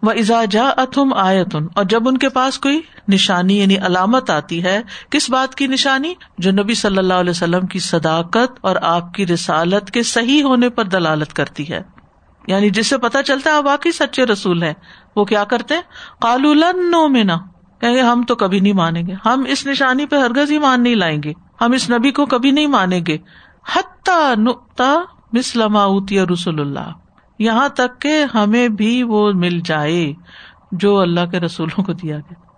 وہ 0.02 0.10
ازاجا 0.10 0.68
اتم 0.76 1.12
آیتن 1.12 1.66
اور 1.74 1.84
جب 1.84 2.08
ان 2.08 2.18
کے 2.18 2.28
پاس 2.28 2.58
کوئی 2.58 2.80
نشانی 3.08 3.60
یعنی 3.60 3.76
علامت 3.78 4.30
آتی 4.30 4.64
ہے، 4.64 4.82
کس 5.10 5.30
بات 5.30 5.54
کی 5.54 5.66
نشانی؟ 5.66 6.14
جو 6.38 6.50
نبی 6.50 6.74
صلی 6.74 6.98
اللہ 6.98 7.14
علیہ 7.14 7.30
وسلم 7.30 7.66
کی 7.66 7.78
صداقت 7.78 8.58
اور 8.60 8.76
آپ 8.82 9.14
کی 9.14 9.26
رسالت 9.26 9.90
کے 9.90 10.02
صحیح 10.02 10.44
ہونے 10.44 10.68
پر 10.68 10.84
دلالت 10.84 11.32
کرتی 11.32 11.72
ہے۔ 11.72 11.82
یعنی 12.46 12.70
جس 12.70 12.86
سے 12.86 12.98
پتا 12.98 13.22
چلتا 13.22 13.50
ہے 13.50 13.54
آپ 13.54 13.66
واقعی 13.66 13.92
سچے 13.92 14.24
رسول 14.24 14.62
ہیں، 14.62 14.74
وہ 15.16 15.24
کیا 15.24 15.44
کرتے 15.44 15.74
کالو 16.20 17.08
مینا 17.08 17.36
کہ 17.80 18.00
ہم 18.00 18.22
تو 18.28 18.36
کبھی 18.36 18.60
نہیں 18.60 18.72
مانیں 18.72 19.02
گے۔ 19.06 19.14
ہم 19.26 19.44
اس 19.48 19.66
نشانی 19.66 20.06
پہ 20.06 20.16
ہرگز 20.16 20.50
ہی 20.50 20.58
مان 20.58 20.82
نہیں 20.82 20.94
لائیں 20.94 21.22
گے۔ 21.24 21.32
ہم 21.60 21.72
اس 21.72 21.90
نبی 21.90 22.10
کو 22.10 22.26
کبھی 22.26 22.50
نہیں 22.50 22.66
مانیں 22.66 23.00
گے۔ 23.06 23.18
حتیٰ 23.76 24.36
نقتا 24.36 24.96
مسلم 25.32 25.76
رسول 26.32 26.60
اللہ 26.60 27.07
یہاں 27.38 27.68
تک 27.68 28.00
کہ 28.00 28.24
ہمیں 28.34 28.68
بھی 28.68 29.02
وہ 29.02 29.32
مل 29.34 29.60
جائے 29.60 30.12
جو 30.72 30.98
اللہ 30.98 31.26
کے 31.30 31.40
رسولوں 31.40 31.84
کو 31.84 31.92
دیا 31.92 32.16
گیا۔ 32.16 32.48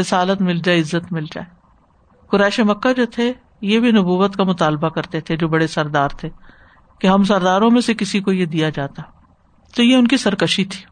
رسالت 0.00 0.40
مل 0.40 0.58
جائے، 0.58 0.80
عزت 0.80 1.12
مل 1.12 1.24
جائے۔ 1.32 1.44
قریش 2.26 2.60
مکہ 2.60 2.92
جو 2.92 3.06
تھے، 3.06 3.32
یہ 3.60 3.80
بھی 3.80 3.90
نبوت 3.90 4.36
کا 4.36 4.44
مطالبہ 4.44 4.88
کرتے 4.88 5.20
تھے، 5.20 5.36
جو 5.36 5.48
بڑے 5.48 5.66
سردار 5.66 6.08
تھے، 6.08 6.28
کہ 7.00 7.06
ہم 7.06 7.24
سرداروں 7.24 7.70
میں 7.70 7.80
سے 7.80 7.94
کسی 7.94 8.20
کو 8.20 8.32
یہ 8.32 8.46
دیا 8.46 8.68
جاتا۔ 8.68 9.02
تو 9.76 9.82
یہ 9.82 9.96
ان 9.96 10.06
کی 10.08 10.16
سرکشی 10.16 10.64
تھی۔ 10.64 10.84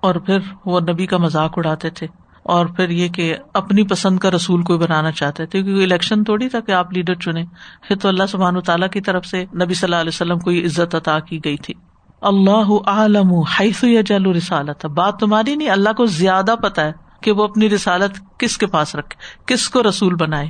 اور 0.00 0.14
پھر 0.14 0.38
وہ 0.64 0.80
نبی 0.80 1.06
کا 1.06 1.16
مذاق 1.16 1.52
اڑاتے 1.56 1.90
تھے۔ 1.90 2.06
اور 2.42 2.66
پھر 2.66 2.88
یہ 2.88 3.08
کہ 3.08 3.36
اپنی 3.54 3.82
پسند 3.82 4.18
کا 4.18 4.30
رسول 4.30 4.62
کوئی 4.62 4.78
بنانا 4.78 5.12
چاہتے 5.12 5.46
تھے، 5.46 5.62
کیونکہ 5.62 5.82
الیکشن 5.82 6.24
تھوڑی 6.24 6.48
تھا 6.48 6.60
کہ 6.60 6.72
آپ 6.72 6.92
لیڈر 6.92 7.14
چنے 7.14 7.44
پھر 7.82 7.96
تو 7.96 8.08
اللہ 8.08 8.26
سبحان 8.28 8.60
تعالیٰ 8.60 8.90
کی 8.90 9.00
طرف 9.00 9.26
سے 9.26 9.44
نبی 9.44 9.74
صلی 9.74 9.86
اللہ 9.86 9.96
علیہ 9.96 10.10
وسلم 10.14 10.38
کو 10.38 10.50
یہ 10.50 10.64
عزت 10.64 10.94
عطا 10.94 11.18
کی 11.18 11.40
گئی 11.44 11.56
تھی۔ 11.56 11.74
اللہ 12.20 12.72
عالم 12.86 13.34
حیث 13.34 13.84
یا 13.84 14.00
جل 14.00 14.26
رسالت 14.26 14.86
بات 14.86 15.16
تمہاری 15.16 15.56
نہیں، 15.56 15.70
اللہ 15.70 15.92
کو 15.96 16.06
زیادہ 16.06 16.54
پتا 16.62 16.84
ہے 16.84 16.92
کہ 17.20 17.32
وہ 17.32 17.44
اپنی 17.44 17.70
رسالت 17.70 18.38
کس 18.38 18.58
کے 18.58 18.66
پاس 18.66 18.94
رکھے، 18.94 19.44
کس 19.46 19.68
کو 19.68 19.82
رسول 19.88 20.14
بنائے۔ 20.14 20.48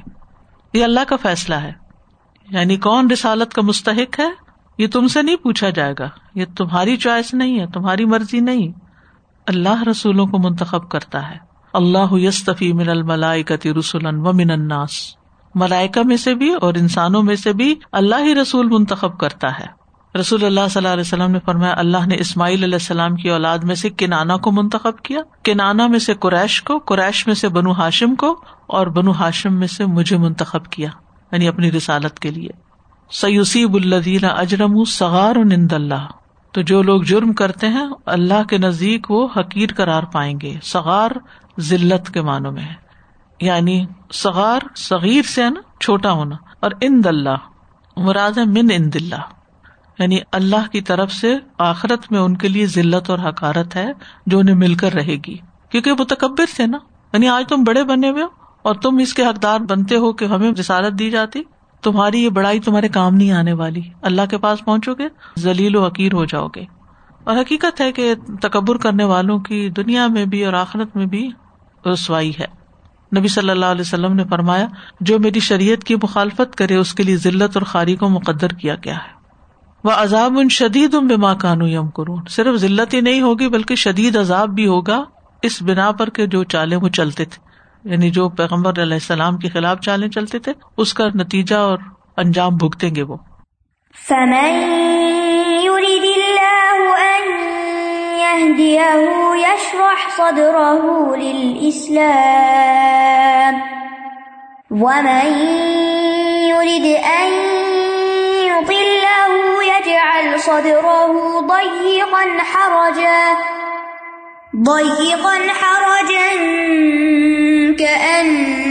یہ 0.73 0.85
اللہ 0.85 1.01
کا 1.09 1.17
فیصلہ 1.17 1.55
ہے۔ 1.55 1.73
یعنی 2.51 2.77
کون 2.77 3.11
رسالت 3.11 3.55
کا 3.55 3.63
مستحق 3.63 4.21
ہے، 4.21 4.29
یہ 4.79 4.87
تم 4.87 5.09
سے 5.09 5.23
نہیں 5.23 5.37
پوچھا 5.37 5.71
جائے 5.71 5.95
گا۔ 5.99 6.09
یہ 6.35 6.45
تمہاری 6.57 6.97
چوائس 6.97 7.35
نہیں 7.35 7.61
ہے، 7.61 7.67
تمہاری 7.67 8.05
مرضی 8.05 8.41
نہیں۔ 8.41 8.69
اللہ 9.47 9.83
رسولوں 9.91 10.27
کو 10.27 10.39
منتخب 10.39 10.89
کرتا 10.89 11.31
ہے۔ 11.31 11.37
اللہ 11.73 12.13
یستفی 12.13 12.73
من 12.73 12.89
الملائکتی 12.89 13.75
رسول 13.75 14.07
و 14.07 14.33
من 14.33 14.51
الناس۔ 14.51 14.91
ملائکہ 15.55 16.01
میں 16.05 16.17
سے 16.17 16.35
بھی 16.35 16.55
اور 16.55 16.75
انسانوں 16.75 17.23
میں 17.23 17.37
سے 17.37 17.53
بھی 17.53 17.75
اللہ 17.93 18.15
ہی 18.21 18.35
رسول 18.35 18.69
منتخب 18.69 19.19
کرتا 19.19 19.59
ہے۔ 19.59 19.67
رسول 20.15 20.45
اللہ 20.45 20.61
صلی 20.71 20.81
اللہ 20.81 20.93
علیہ 20.93 21.01
وسلم 21.01 21.31
نے 21.31 21.39
فرمایا، 21.45 21.75
اللہ 21.77 22.07
نے 22.07 22.17
اسماعیل 22.19 22.65
علیہ 22.65 22.75
السلام 22.75 23.17
کی 23.17 23.31
اولاد 23.31 23.59
میں 23.59 23.75
سے 23.75 23.91
کنانا 23.91 24.37
کو 24.37 24.53
منتخب 24.53 24.99
کیا۔ 24.99 25.21
کنانا 25.45 25.87
میں 25.87 25.99
سے 25.99 26.15
قریش 26.15 26.63
کو، 26.63 26.79
قریش 26.79 27.27
میں 27.27 27.35
سے 27.35 27.49
بنو 27.49 27.73
ہاشم 27.73 28.15
کو 28.15 28.45
اور 28.67 28.87
بنو 28.87 29.11
ہاشم 29.11 29.55
میں 29.55 29.67
سے 29.67 29.87
مجھے 29.87 30.17
منتخب 30.17 30.67
کیا 30.67 30.89
یعنی 31.33 31.49
اپنی 31.49 31.73
رسالت 31.73 32.19
کے 32.19 32.31
لیے۔ 32.31 32.49
سیوسیب 33.11 33.75
الدین 33.75 34.25
اجرم 34.25 34.85
سغار 34.85 35.37
نند 35.37 35.73
اللہ 35.73 36.07
تو 36.53 36.63
جو 36.63 36.83
لوگ 36.83 37.03
جرم 37.03 37.33
کرتے 37.33 37.69
ہیں، 37.69 37.87
اللہ 38.07 38.43
کے 38.43 38.59
نزدیک 38.59 39.11
وہ 39.11 39.29
حقیر 39.37 39.69
قرار 39.77 40.03
پائیں 40.03 40.41
گے۔ 40.43 40.55
سغار 40.63 41.11
ذلت 41.61 42.15
کے 42.15 42.23
معنوں 42.23 42.53
میں 42.53 42.63
ہے۔ 42.63 42.75
یعنی 43.41 43.87
سغار 44.13 44.61
صغیر 44.77 45.23
سے 45.23 45.51
نا، 45.51 45.61
چھوٹا 45.81 46.13
ہونا۔ 46.13 46.37
اور 46.61 46.71
اند 46.81 47.07
اللہ 47.07 47.37
مراد 47.97 48.39
ہے 48.39 48.45
من 48.45 48.69
اند 48.75 48.97
اللہ 48.97 49.38
یعنی 49.99 50.19
اللہ 50.33 50.69
کی 50.73 50.81
طرف 50.81 51.13
سے 51.13 51.37
آخرت 51.59 52.13
میں 52.13 52.21
ان 52.21 52.37
کے 52.37 52.49
لیے 52.49 52.67
ذلت 52.67 53.11
اور 53.11 53.19
حکارت 53.19 53.77
ہے 53.77 53.93
جو 54.27 54.39
انہیں 54.39 54.55
مل 54.55 54.75
کر 54.75 54.93
رہے 54.93 55.17
گی۔ 55.27 55.37
کیونکہ 55.71 55.93
وہ 55.93 56.05
تکبر 56.05 56.45
تھے 56.57 56.67
نا۔ 56.67 56.79
یعنی 57.13 57.29
آج 57.29 57.45
تم 57.49 57.65
بڑے 57.65 57.85
بنے 57.85 58.11
ہوئے 58.11 58.23
ہو 58.23 58.29
اور 58.63 58.75
تم 58.75 58.99
اس 58.99 59.15
کے 59.15 59.27
حقدار 59.27 59.61
بنتے 59.61 59.97
ہو 59.97 60.13
کہ 60.13 60.25
ہمیں 60.25 60.53
رسالت 60.61 60.99
دی 60.99 61.11
جاتی۔ 61.11 61.43
تمہاری 61.83 62.25
یہ 62.25 62.29
بڑائی 62.29 62.61
تمہارے 62.61 62.89
کام 62.89 63.15
نہیں 63.15 63.33
آنے 63.33 63.53
والی۔ 63.53 63.81
اللہ 64.03 64.23
کے 64.31 64.39
پاس 64.39 64.65
پہنچو 64.65 64.95
گے، 64.95 65.09
ذلیل 65.39 65.77
و 65.77 65.87
حقیر 65.87 66.13
ہو 66.13 66.25
جاؤ 66.25 66.49
گے۔ 66.49 66.65
اور 67.25 67.37
حقیقت 67.37 67.81
ہے 67.81 67.93
کہ 67.93 68.15
تکبر 68.43 68.77
کرنے 68.77 69.05
والوں 69.05 69.39
کی 69.39 69.71
دنیا 69.71 70.07
میں 70.07 70.25
بھی 70.25 70.45
اور 70.45 70.53
آخرت 70.53 70.97
میں 70.97 71.07
بھی 71.07 71.31
رسوائی 71.93 72.33
ہے۔ 72.41 72.47
نبی 73.19 73.29
صلی 73.29 73.51
اللہ 73.51 73.67
علیہ 73.67 73.81
وسلم 73.81 74.13
نے 74.13 74.25
فرمایا، 74.25 74.67
جو 75.01 75.19
میری 75.19 75.41
شریعت 75.41 75.85
کی 75.85 75.95
مخالفت 75.95 76.57
کرے، 76.57 76.77
اس 76.77 76.95
کے 76.95 77.03
لیے 77.03 77.17
ذلت 77.17 77.57
اور 77.57 77.63
خاری 77.63 77.97
کو 77.97 78.09
مقدر 78.09 78.49
کیا 78.49 78.75
گیا 78.85 78.97
ہے۔ 78.97 79.18
وہ 79.89 79.93
عذاب 79.93 80.39
ان 80.39 80.49
شدید 80.49 80.95
ام 80.95 81.07
بما 81.07 81.35
کانو 81.35 81.67
یم 81.67 81.89
کرون 81.89 82.23
صرف 82.29 82.57
ذلت 82.57 82.95
ہی 82.95 83.01
نہیں 83.01 83.21
ہوگی، 83.21 83.49
بلکہ 83.49 83.75
شدید 83.75 84.17
عذاب 84.17 84.49
بھی 84.49 84.67
ہوگا 84.67 85.05
اس 85.43 85.63
بنا 85.63 85.91
پر 85.91 86.11
کے 86.11 86.27
جو 86.27 86.45
چالے 86.45 86.77
وہ 86.77 86.89
چلتے 86.89 87.25
تھے۔ 87.25 87.49
یعنی 87.91 88.11
جو 88.11 88.29
پیغمبر 88.29 88.83
علیہ 88.83 88.95
السلام 88.95 89.37
کے 89.37 89.49
خلاف 89.49 89.81
چالے 89.81 90.09
چلتے 90.09 90.39
تھے، 90.39 90.53
اس 90.77 90.95
کا 90.95 91.05
نتیجہ 91.15 91.55
اور 91.55 91.79
انجام 92.17 92.57
بھگتیں 92.57 92.95
گے 92.95 93.03
وہ۔ 93.03 93.17
ومن 104.71 105.29
يرد 106.49 106.85
أن 107.21 107.48
صدره 110.45 111.13
ضيقا 111.47 112.25
حرجا 112.55 113.35
ضيقا 114.63 115.37
حرجا 115.61 116.29
كأنما 117.79 118.69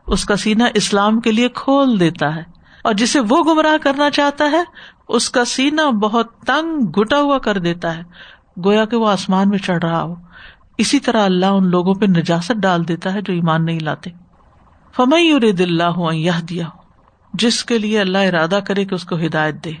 اس 0.06 0.24
کا 0.24 0.36
سینہ 0.36 0.62
اسلام 0.74 1.20
کے 1.20 1.32
لیے 1.32 1.48
کھول 1.48 2.00
دیتا 2.00 2.36
ہے۔ 2.36 2.55
اور 2.86 2.94
جسے 2.94 3.20
وہ 3.20 3.42
گمراہ 3.44 3.76
کرنا 3.82 4.10
چاہتا 4.10 4.50
ہے، 4.50 4.62
اس 5.08 5.30
کا 5.30 5.44
سینہ 5.44 5.90
بہت 5.90 6.32
تنگ 6.46 6.86
گٹا 6.90 7.20
ہوا 7.20 7.38
کر 7.38 7.58
دیتا 7.58 7.96
ہے۔ 7.96 8.02
گویا 8.64 8.84
کہ 8.84 8.96
وہ 8.96 9.08
آسمان 9.08 9.48
میں 9.48 9.58
چڑھ 9.58 9.84
رہا 9.84 10.02
ہو۔ 10.02 10.14
اسی 10.78 11.00
طرح 11.00 11.24
اللہ 11.24 11.46
ان 11.46 11.66
لوگوں 11.66 11.94
پہ 11.94 12.06
نجاست 12.06 12.52
ڈال 12.52 12.88
دیتا 12.88 13.14
ہے 13.14 13.22
جو 13.22 13.32
ایمان 13.32 13.64
نہیں 13.64 13.80
لاتے۔ 13.80 14.10
فمئی 14.96 15.32
ارد 15.32 15.60
اللہ 15.60 15.84
ہو 15.84 16.12
یہ 16.12 16.30
دیا 16.48 16.66
ہو 16.66 16.78
جس 17.34 17.64
کے 17.64 17.78
لیے 17.78 18.00
اللہ 18.00 18.18
ارادہ 18.18 18.60
کرے 18.66 18.84
کہ 18.84 18.94
اس 18.94 19.04
کو 19.04 19.16
ہدایت 19.16 19.64
دے۔ 19.64 19.72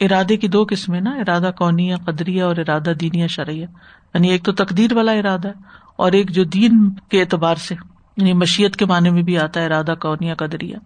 ارادے 0.00 0.36
کی 0.36 0.48
دو 0.48 0.64
قسمیں 0.70 1.00
نا، 1.00 1.10
ارادہ 1.10 1.50
کونی 1.58 1.94
قدری 1.94 2.40
اور 2.40 2.56
ارادہ 2.56 2.92
دینی 3.00 3.28
شرعیہ 3.28 3.66
یعنی 4.14 4.28
ایک 4.28 4.44
تو 4.44 4.52
تقدیر 4.52 4.94
والا 4.94 5.12
ارادہ 5.12 5.48
ہے 5.48 5.52
اور 5.96 6.12
ایک 6.12 6.30
جو 6.30 6.44
دین 6.44 6.90
کے 7.10 7.20
اعتبار 7.20 7.54
سے 7.54 7.74
یعنی 8.16 8.32
مشیت 8.32 8.76
کے 8.76 8.84
معنی 8.84 9.10
میں 9.10 9.22
بھی 9.22 9.38
آتا 9.38 9.60
ہے 9.60 9.66
ارادہ 9.66 9.94
کونیا 10.00 10.34
قدریا 10.34 10.78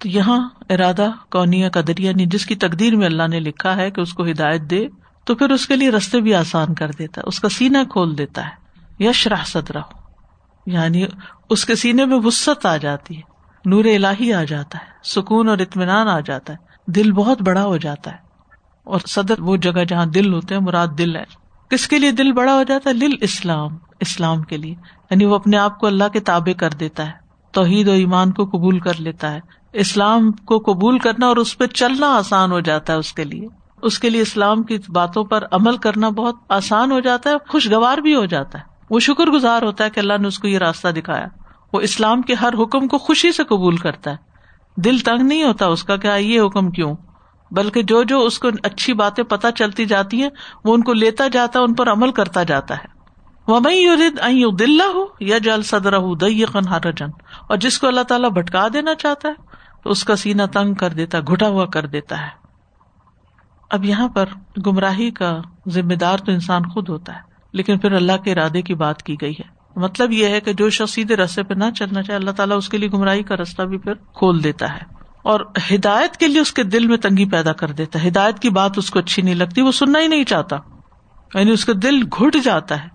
تو 0.00 0.08
یہاں 0.08 0.38
ارادہ 0.70 1.08
کونیا 1.30 1.68
قدریا 1.70 2.10
یعنی 2.10 2.26
جس 2.26 2.46
کی 2.46 2.54
تقدیر 2.56 2.96
میں 2.96 3.06
اللہ 3.06 3.26
نے 3.28 3.40
لکھا 3.40 3.76
ہے 3.76 3.90
کہ 3.90 4.00
اس 4.00 4.12
کو 4.12 4.24
ہدایت 4.26 4.62
دے، 4.70 4.86
تو 5.26 5.34
پھر 5.34 5.50
اس 5.50 5.66
کے 5.66 5.76
لیے 5.76 5.90
رستے 5.90 6.20
بھی 6.20 6.34
آسان 6.34 6.74
کر 6.74 6.90
دیتا 6.98 7.20
ہے، 7.20 7.28
اس 7.28 7.40
کا 7.40 7.48
سینا 7.48 7.82
کھول 7.90 8.16
دیتا 8.18 8.44
ہے 8.44 9.04
یش 9.04 9.26
راہ 9.26 9.44
صدرہ 9.46 9.82
یعنی 10.66 11.04
اس 11.50 11.64
کے 11.64 11.74
سینے 11.74 12.04
میں 12.04 12.18
وسط 12.24 12.66
آ 12.66 12.76
جاتی 12.76 13.16
ہے، 13.16 13.22
نور 13.64 13.84
الہی 13.84 14.32
آ 14.32 14.42
جاتا 14.44 14.78
ہے، 14.78 14.88
سکون 15.04 15.48
اور 15.48 15.58
اطمینان 15.58 16.08
آ 16.08 16.18
جاتا 16.20 16.52
ہے، 16.52 16.92
دل 16.92 17.12
بہت 17.12 17.42
بڑا 17.42 17.64
ہو 17.64 17.76
جاتا 17.76 18.10
ہے، 18.10 18.28
اور 18.86 19.00
صدر 19.06 19.40
وہ 19.40 19.56
جگہ 19.56 19.84
جہاں 19.84 20.06
دل 20.06 20.32
ہوتے 20.32 20.54
ہیں، 20.54 20.62
مراد 20.62 20.98
دل 20.98 21.16
ہے۔ 21.16 21.24
کس 21.70 21.86
کے 21.88 21.98
لیے 21.98 22.10
دل 22.12 22.32
بڑا 22.32 22.54
ہو 22.54 22.62
جاتا 22.62 22.90
ہے؟ 22.90 22.94
لل 22.96 23.16
اسلام 23.20 23.76
اسلام 24.00 24.42
کے 24.42 24.56
لیے 24.56 24.74
یعنی 25.10 25.24
وہ 25.24 25.34
اپنے 25.34 25.56
آپ 25.56 25.78
کو 25.78 25.86
اللہ 25.86 26.08
کے 26.12 26.20
تابے 26.20 26.54
کر 26.54 26.70
دیتا 26.70 27.06
ہے، 27.06 27.12
توحید 27.54 27.88
و 27.88 27.92
ایمان 27.92 28.32
کو 28.32 28.44
قبول 28.46 28.78
کر 28.78 29.00
لیتا 29.00 29.32
ہے 29.34 29.40
اسلام 29.72 30.32
کو 30.32 30.58
قبول 30.58 30.98
کرنا 30.98 31.26
اور 31.26 31.36
اس 31.36 31.58
پہ 31.58 31.66
چلنا 31.66 32.06
آسان 32.06 32.52
ہو 32.52 32.60
جاتا 32.60 32.92
ہے 32.92 32.98
اس 32.98 33.12
کے 33.12 33.24
لیے۔ 33.24 33.46
اس 33.82 33.98
کے 33.98 34.10
لیے 34.10 34.22
اسلام 34.22 34.62
کی 34.62 34.78
باتوں 34.88 35.24
پر 35.24 35.44
عمل 35.50 35.76
کرنا 35.76 36.08
بہت 36.08 36.34
آسان 36.48 36.92
ہو 36.92 37.00
جاتا 37.00 37.30
ہے، 37.30 37.34
خوشگوار 37.48 37.98
بھی 37.98 38.16
ہو 38.16 38.24
جاتا 38.24 38.58
ہے۔ 38.58 38.64
وہ 38.90 39.00
شکر 39.00 39.26
گزار 39.26 39.62
ہوتا 39.62 39.84
ہے 39.84 39.90
کہ 39.90 40.00
اللہ 40.00 40.12
نے 40.20 40.28
اس 40.28 40.38
کو 40.38 40.48
یہ 40.48 40.58
راستہ 40.58 40.88
دکھایا۔ 40.88 41.26
وہ 41.72 41.80
اسلام 41.80 42.22
کے 42.22 42.34
ہر 42.34 42.52
حکم 42.58 42.88
کو 42.88 42.98
خوشی 42.98 43.32
سے 43.32 43.44
قبول 43.44 43.76
کرتا 43.76 44.10
ہے۔ 44.10 44.16
دل 44.76 44.98
تنگ 44.98 45.22
نہیں 45.22 45.44
ہوتا 45.44 45.66
اس 45.66 45.84
کا 45.84 45.96
کیا 45.96 46.14
یہ 46.14 46.40
حکم 46.40 46.70
کیوں؟ 46.70 46.96
بلکہ 47.50 47.82
جو 47.82 48.02
جو 48.02 48.20
اس 48.20 48.38
کو 48.38 48.48
اچھی 48.62 48.92
باتیں 48.92 49.24
پتہ 49.24 49.46
چلتی 49.54 49.84
جاتی 49.84 50.22
ہیں، 50.22 50.30
وہ 50.64 50.74
ان 50.74 50.82
کو 50.82 50.92
لیتا 50.92 51.28
جاتا 51.28 51.58
ہے، 51.58 51.64
ان 51.64 51.74
پر 51.74 51.92
عمل 51.92 52.12
کرتا 52.12 52.42
جاتا 52.42 52.74
ہے۔ 52.74 53.00
وہ 53.48 53.60
دلہ 54.58 54.82
ہو 54.82 55.04
یا 55.20 55.38
جل 55.38 55.62
صدر 55.62 55.92
ہر 55.92 56.92
جن 56.92 57.06
اور 57.48 57.56
جس 57.56 57.78
کو 57.78 57.86
اللہ 57.86 58.00
تعالیٰ 58.00 58.30
بھٹکا 58.30 58.68
دینا 58.72 58.94
چاہتا 58.94 59.28
ہے 59.28 59.49
تو 59.82 59.90
اس 59.90 60.04
کا 60.04 60.16
سینا 60.16 60.46
تنگ 60.46 60.74
کر 60.74 60.90
دیتا 60.90 61.18
گٹا 61.20 61.48
ہوا 61.48 61.66
کر 61.66 61.86
دیتا 61.86 62.22
ہے۔ 62.22 62.40
اب 63.70 63.84
یہاں 63.84 64.08
پر 64.08 64.26
گمراہی 64.66 65.10
کا 65.10 65.40
ذمہ 65.68 65.94
دار 65.94 66.18
تو 66.18 66.32
انسان 66.32 66.62
خود 66.68 66.88
ہوتا 66.88 67.14
ہے، 67.14 67.20
لیکن 67.52 67.78
پھر 67.78 67.92
اللہ 67.92 68.16
کے 68.24 68.32
ارادے 68.32 68.62
کی 68.62 68.74
بات 68.74 69.02
کی 69.02 69.16
گئی 69.20 69.32
ہے۔ 69.32 69.60
مطلب 69.76 70.12
یہ 70.12 70.26
ہے 70.26 70.40
کہ 70.40 70.52
جو 70.52 70.70
شخص 70.70 70.94
سیدھے 70.94 71.16
رستے 71.16 71.42
پہ 71.42 71.54
نہ 71.54 71.64
چلنا 71.70 72.02
چاہے، 72.02 72.18
اللہ 72.18 72.30
تعالیٰ 72.30 72.56
اس 72.56 72.68
کے 72.68 72.78
لیے 72.78 72.88
گمراہی 72.88 73.22
کا 73.22 73.36
رستہ 73.36 73.62
بھی 73.62 73.78
پھر 73.78 73.94
کھول 73.94 74.44
دیتا 74.44 74.72
ہے۔ 74.72 75.00
اور 75.22 75.40
ہدایت 75.74 76.16
کے 76.16 76.28
لیے 76.28 76.40
اس 76.40 76.52
کے 76.52 76.62
دل 76.62 76.86
میں 76.86 76.96
تنگی 76.96 77.30
پیدا 77.30 77.52
کر 77.52 77.68
دیتا 77.68 78.02
ہے۔ 78.02 78.08
ہدایت 78.08 78.38
کی 78.38 78.50
بات 78.50 78.70
اس 78.76 78.90
کو 78.90 78.98
اچھی 78.98 79.22
نہیں 79.22 79.34
لگتی، 79.34 79.62
وہ 79.62 79.72
سننا 79.72 80.00
ہی 80.00 80.06
نہیں 80.06 80.24
چاہتا۔ 80.24 80.56
یعنی 81.34 81.50
اس 81.50 81.64
کا 81.64 81.72
دل 81.82 81.96
گٹ 82.22 82.36
جاتا 82.44 82.82
ہے۔ 82.84 82.88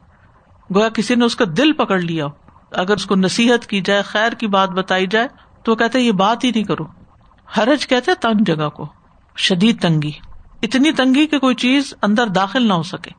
گویا 0.76 0.90
کسی 0.90 1.16
نے 1.16 1.26
اس 1.26 1.36
کا 1.36 1.46
دل 1.58 1.74
پکڑ 1.74 2.00
لیا 2.00 2.26
ہو۔ 2.26 2.32
اگر 2.72 2.94
اس 2.94 3.06
کو 3.06 3.16
نصیحت 3.16 3.66
کی 3.66 3.82
جائے، 3.82 4.02
خیر 4.02 4.32
کی 4.32 4.48
بات 4.48 4.70
بتائی 4.70 5.08
جائے 5.08 5.28
تو 5.66 5.72
وہ 5.72 5.76
کہتے 5.76 6.00
یہ 6.00 6.12
بات 6.12 6.44
ہی 6.44 6.50
نہیں 6.50 6.64
کرو۔ 6.64 6.84
حرج 7.58 7.88
کہتے 7.88 8.12
تنگ 8.22 8.44
جگہ 8.44 8.70
کو۔ 8.70 8.88
شدید 9.38 9.82
تنگی۔ 9.82 10.12
اتنی 10.64 10.92
تنگی 10.92 11.28
کہ 11.28 11.40
کوئی 11.40 11.56
چیز 11.56 11.94
اندر 12.02 12.28
داخل 12.28 12.68
نہ 12.68 12.74
ہو 12.74 12.84
سکے۔ 12.84 13.12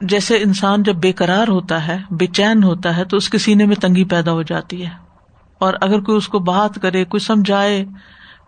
جیسے 0.00 0.36
انسان 0.36 0.82
جب 0.82 0.94
بے 0.94 1.12
قرار 1.12 1.48
ہوتا 1.48 1.86
ہے، 1.86 1.98
بے 2.10 2.26
چین 2.26 2.64
ہوتا 2.64 2.96
ہے، 2.96 3.04
تو 3.04 3.16
اس 3.16 3.28
کے 3.28 3.38
سینے 3.38 3.66
میں 3.66 3.76
تنگی 3.76 4.04
پیدا 4.04 4.32
ہو 4.32 4.42
جاتی 4.42 4.84
ہے۔ 4.84 4.90
اور 5.58 5.74
اگر 5.80 6.00
کوئی 6.00 6.18
اس 6.18 6.28
کو 6.28 6.38
بات 6.38 6.78
کرے، 6.82 7.04
کوئی 7.04 7.20
سمجھائے 7.20 7.84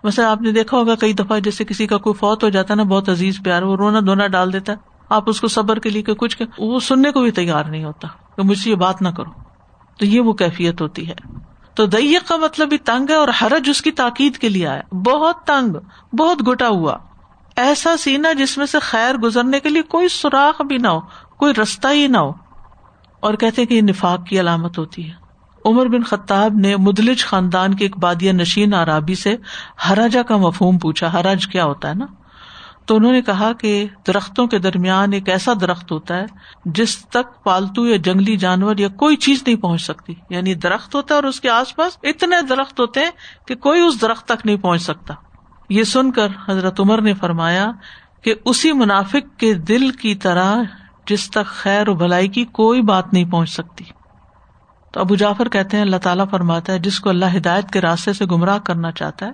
ویسے 0.04 0.24
آپ 0.24 0.42
نے 0.42 0.52
دیکھا 0.52 0.76
ہوگا 0.76 0.94
کئی 0.94 1.12
دفعہ 1.12 1.38
جیسے 1.38 1.64
کسی 1.64 1.86
کا 1.86 1.98
کوئی 1.98 2.14
فوت 2.14 2.44
ہو 2.44 2.48
جاتا 2.48 2.74
ہے 2.74 2.76
نا، 2.76 2.82
بہت 2.82 3.08
عزیز 3.08 3.40
پیار، 3.44 3.62
وہ 3.62 3.76
رونا 3.76 4.00
دھونا 4.00 4.26
ڈال 4.26 4.52
دیتا 4.52 4.72
ہے۔ 4.72 4.76
آپ 5.08 5.24
اس 5.26 5.40
کو 5.40 5.48
صبر 5.48 5.78
کے 5.78 5.90
لیے 5.90 6.02
کچھ 6.02 6.42
وہ 6.58 6.80
سننے 6.80 7.10
کو 7.10 7.20
بھی 7.20 7.30
تیار 7.30 7.64
نہیں 7.64 7.84
ہوتا 7.84 8.08
کہ 8.36 8.42
مجھ 8.42 8.58
سے 8.58 8.70
یہ 8.70 8.74
بات 8.74 9.02
نہ 9.02 9.08
کرو۔ 9.08 9.30
تو 9.98 10.06
یہ 10.06 10.20
وہ 10.20 10.32
کیفیت 10.32 10.80
ہوتی 10.80 11.08
ہے۔ 11.08 11.14
تو 11.76 11.86
دئیق 11.86 12.28
کا 12.28 12.36
مطلب 12.36 12.68
بھی 12.68 12.78
تنگ 12.78 13.10
ہے 13.10 13.14
اور 13.14 13.28
حرج 13.42 13.70
اس 13.70 13.82
کی 13.82 13.90
تاکید 13.90 14.36
کے 14.36 14.48
لیے 14.48 14.66
آیا۔ 14.66 14.96
بہت 14.96 15.36
تنگ، 15.38 15.76
بہت 16.16 16.48
گٹا 16.48 16.68
ہوا۔ 16.68 16.96
ایسا 17.56 17.96
سینا 17.96 18.32
جس 18.32 18.58
میں 18.58 18.66
سے 18.66 18.78
خیر 18.78 19.14
گزرنے 19.14 19.60
کے 19.60 19.68
لیے 19.68 19.82
کوئی 19.82 20.08
سوراخ 20.08 20.62
بھی 20.62 20.78
نہ 20.78 20.88
ہو، 20.88 21.00
کوئی 21.38 21.54
رستہ 21.62 21.88
ہی 21.92 22.06
نہ 22.06 22.18
ہو۔ 22.18 22.32
اور 23.20 23.34
کہتے 23.34 23.66
کہ 23.66 23.74
یہ 23.74 23.80
نفاق 23.80 24.26
کی 24.26 24.40
علامت 24.40 24.78
ہوتی 24.78 25.08
ہے۔ 25.08 25.14
عمر 25.64 25.86
بن 25.86 26.02
خطاب 26.02 26.54
نے 26.54 26.76
مدلج 26.76 27.24
خاندان 27.24 27.74
کے 27.74 27.84
ایک 27.84 27.98
بادیا 27.98 28.32
نشین 28.32 28.74
عرابی 28.74 29.14
سے 29.14 29.36
ہراجا 29.88 30.22
کا 30.22 30.36
مفہوم 30.36 30.78
پوچھا۔ 30.78 31.12
ہراج 31.12 31.46
کیا 31.46 31.64
ہوتا 31.64 31.88
ہے 31.88 31.94
نا؟ 31.94 32.06
تو 32.86 32.96
انہوں 32.96 33.12
نے 33.12 33.22
کہا 33.22 33.52
کہ 33.52 33.86
درختوں 34.06 34.46
کے 34.46 34.58
درمیان 34.58 35.12
ایک 35.12 35.28
ایسا 35.28 35.52
درخت 35.60 35.92
ہوتا 35.92 36.16
ہے 36.16 36.24
جس 36.64 37.06
تک 37.06 37.44
پالتو 37.44 37.86
یا 37.86 37.96
جنگلی 37.96 38.36
جانور 38.36 38.76
یا 38.76 38.88
کوئی 38.88 39.16
چیز 39.16 39.42
نہیں 39.46 39.56
پہنچ 39.56 39.82
سکتی۔ 39.82 40.14
یعنی 40.30 40.54
درخت 40.54 40.94
ہوتا 40.94 41.14
ہے 41.14 41.16
اور 41.16 41.24
اس 41.24 41.40
کے 41.40 41.50
آس 41.50 41.76
پاس 41.76 41.98
اتنے 42.02 42.36
درخت 42.48 42.80
ہوتے 42.80 43.00
ہیں 43.00 43.10
کہ 43.46 43.54
کوئی 43.54 43.80
اس 43.80 44.00
درخت 44.00 44.24
تک 44.24 44.46
نہیں 44.46 44.56
پہنچ 44.56 44.82
سکتا۔ 44.82 45.14
یہ 45.70 45.82
سن 45.82 46.12
کر 46.12 46.28
حضرت 46.48 46.80
عمر 46.80 47.00
نے 47.00 47.14
فرمایا 47.14 47.70
کہ 48.22 48.34
اسی 48.44 48.72
منافق 48.72 49.38
کے 49.38 49.54
دل 49.54 49.90
کی 49.90 50.14
طرح 50.14 50.56
جس 51.06 51.30
تک 51.30 51.46
خیر 51.46 51.88
و 51.88 51.94
بھلائی 51.94 52.28
کی 52.28 52.44
کوئی 52.44 52.82
بات 52.82 53.12
نہیں 53.12 53.24
پہنچ 53.24 53.50
سکتی۔ 53.50 53.84
تو 54.92 55.00
ابو 55.00 55.14
جعفر 55.14 55.48
کہتے 55.48 55.76
ہیں 55.76 55.84
اللہ 55.84 55.96
تعالیٰ 55.96 56.24
فرماتا 56.30 56.72
ہے 56.72 56.78
جس 56.78 57.00
کو 57.00 57.08
اللہ 57.08 57.36
ہدایت 57.36 57.70
کے 57.70 57.80
راستے 57.80 58.12
سے 58.12 58.24
گمراہ 58.24 58.58
کرنا 58.58 58.92
چاہتا 58.92 59.26
ہے 59.26 59.30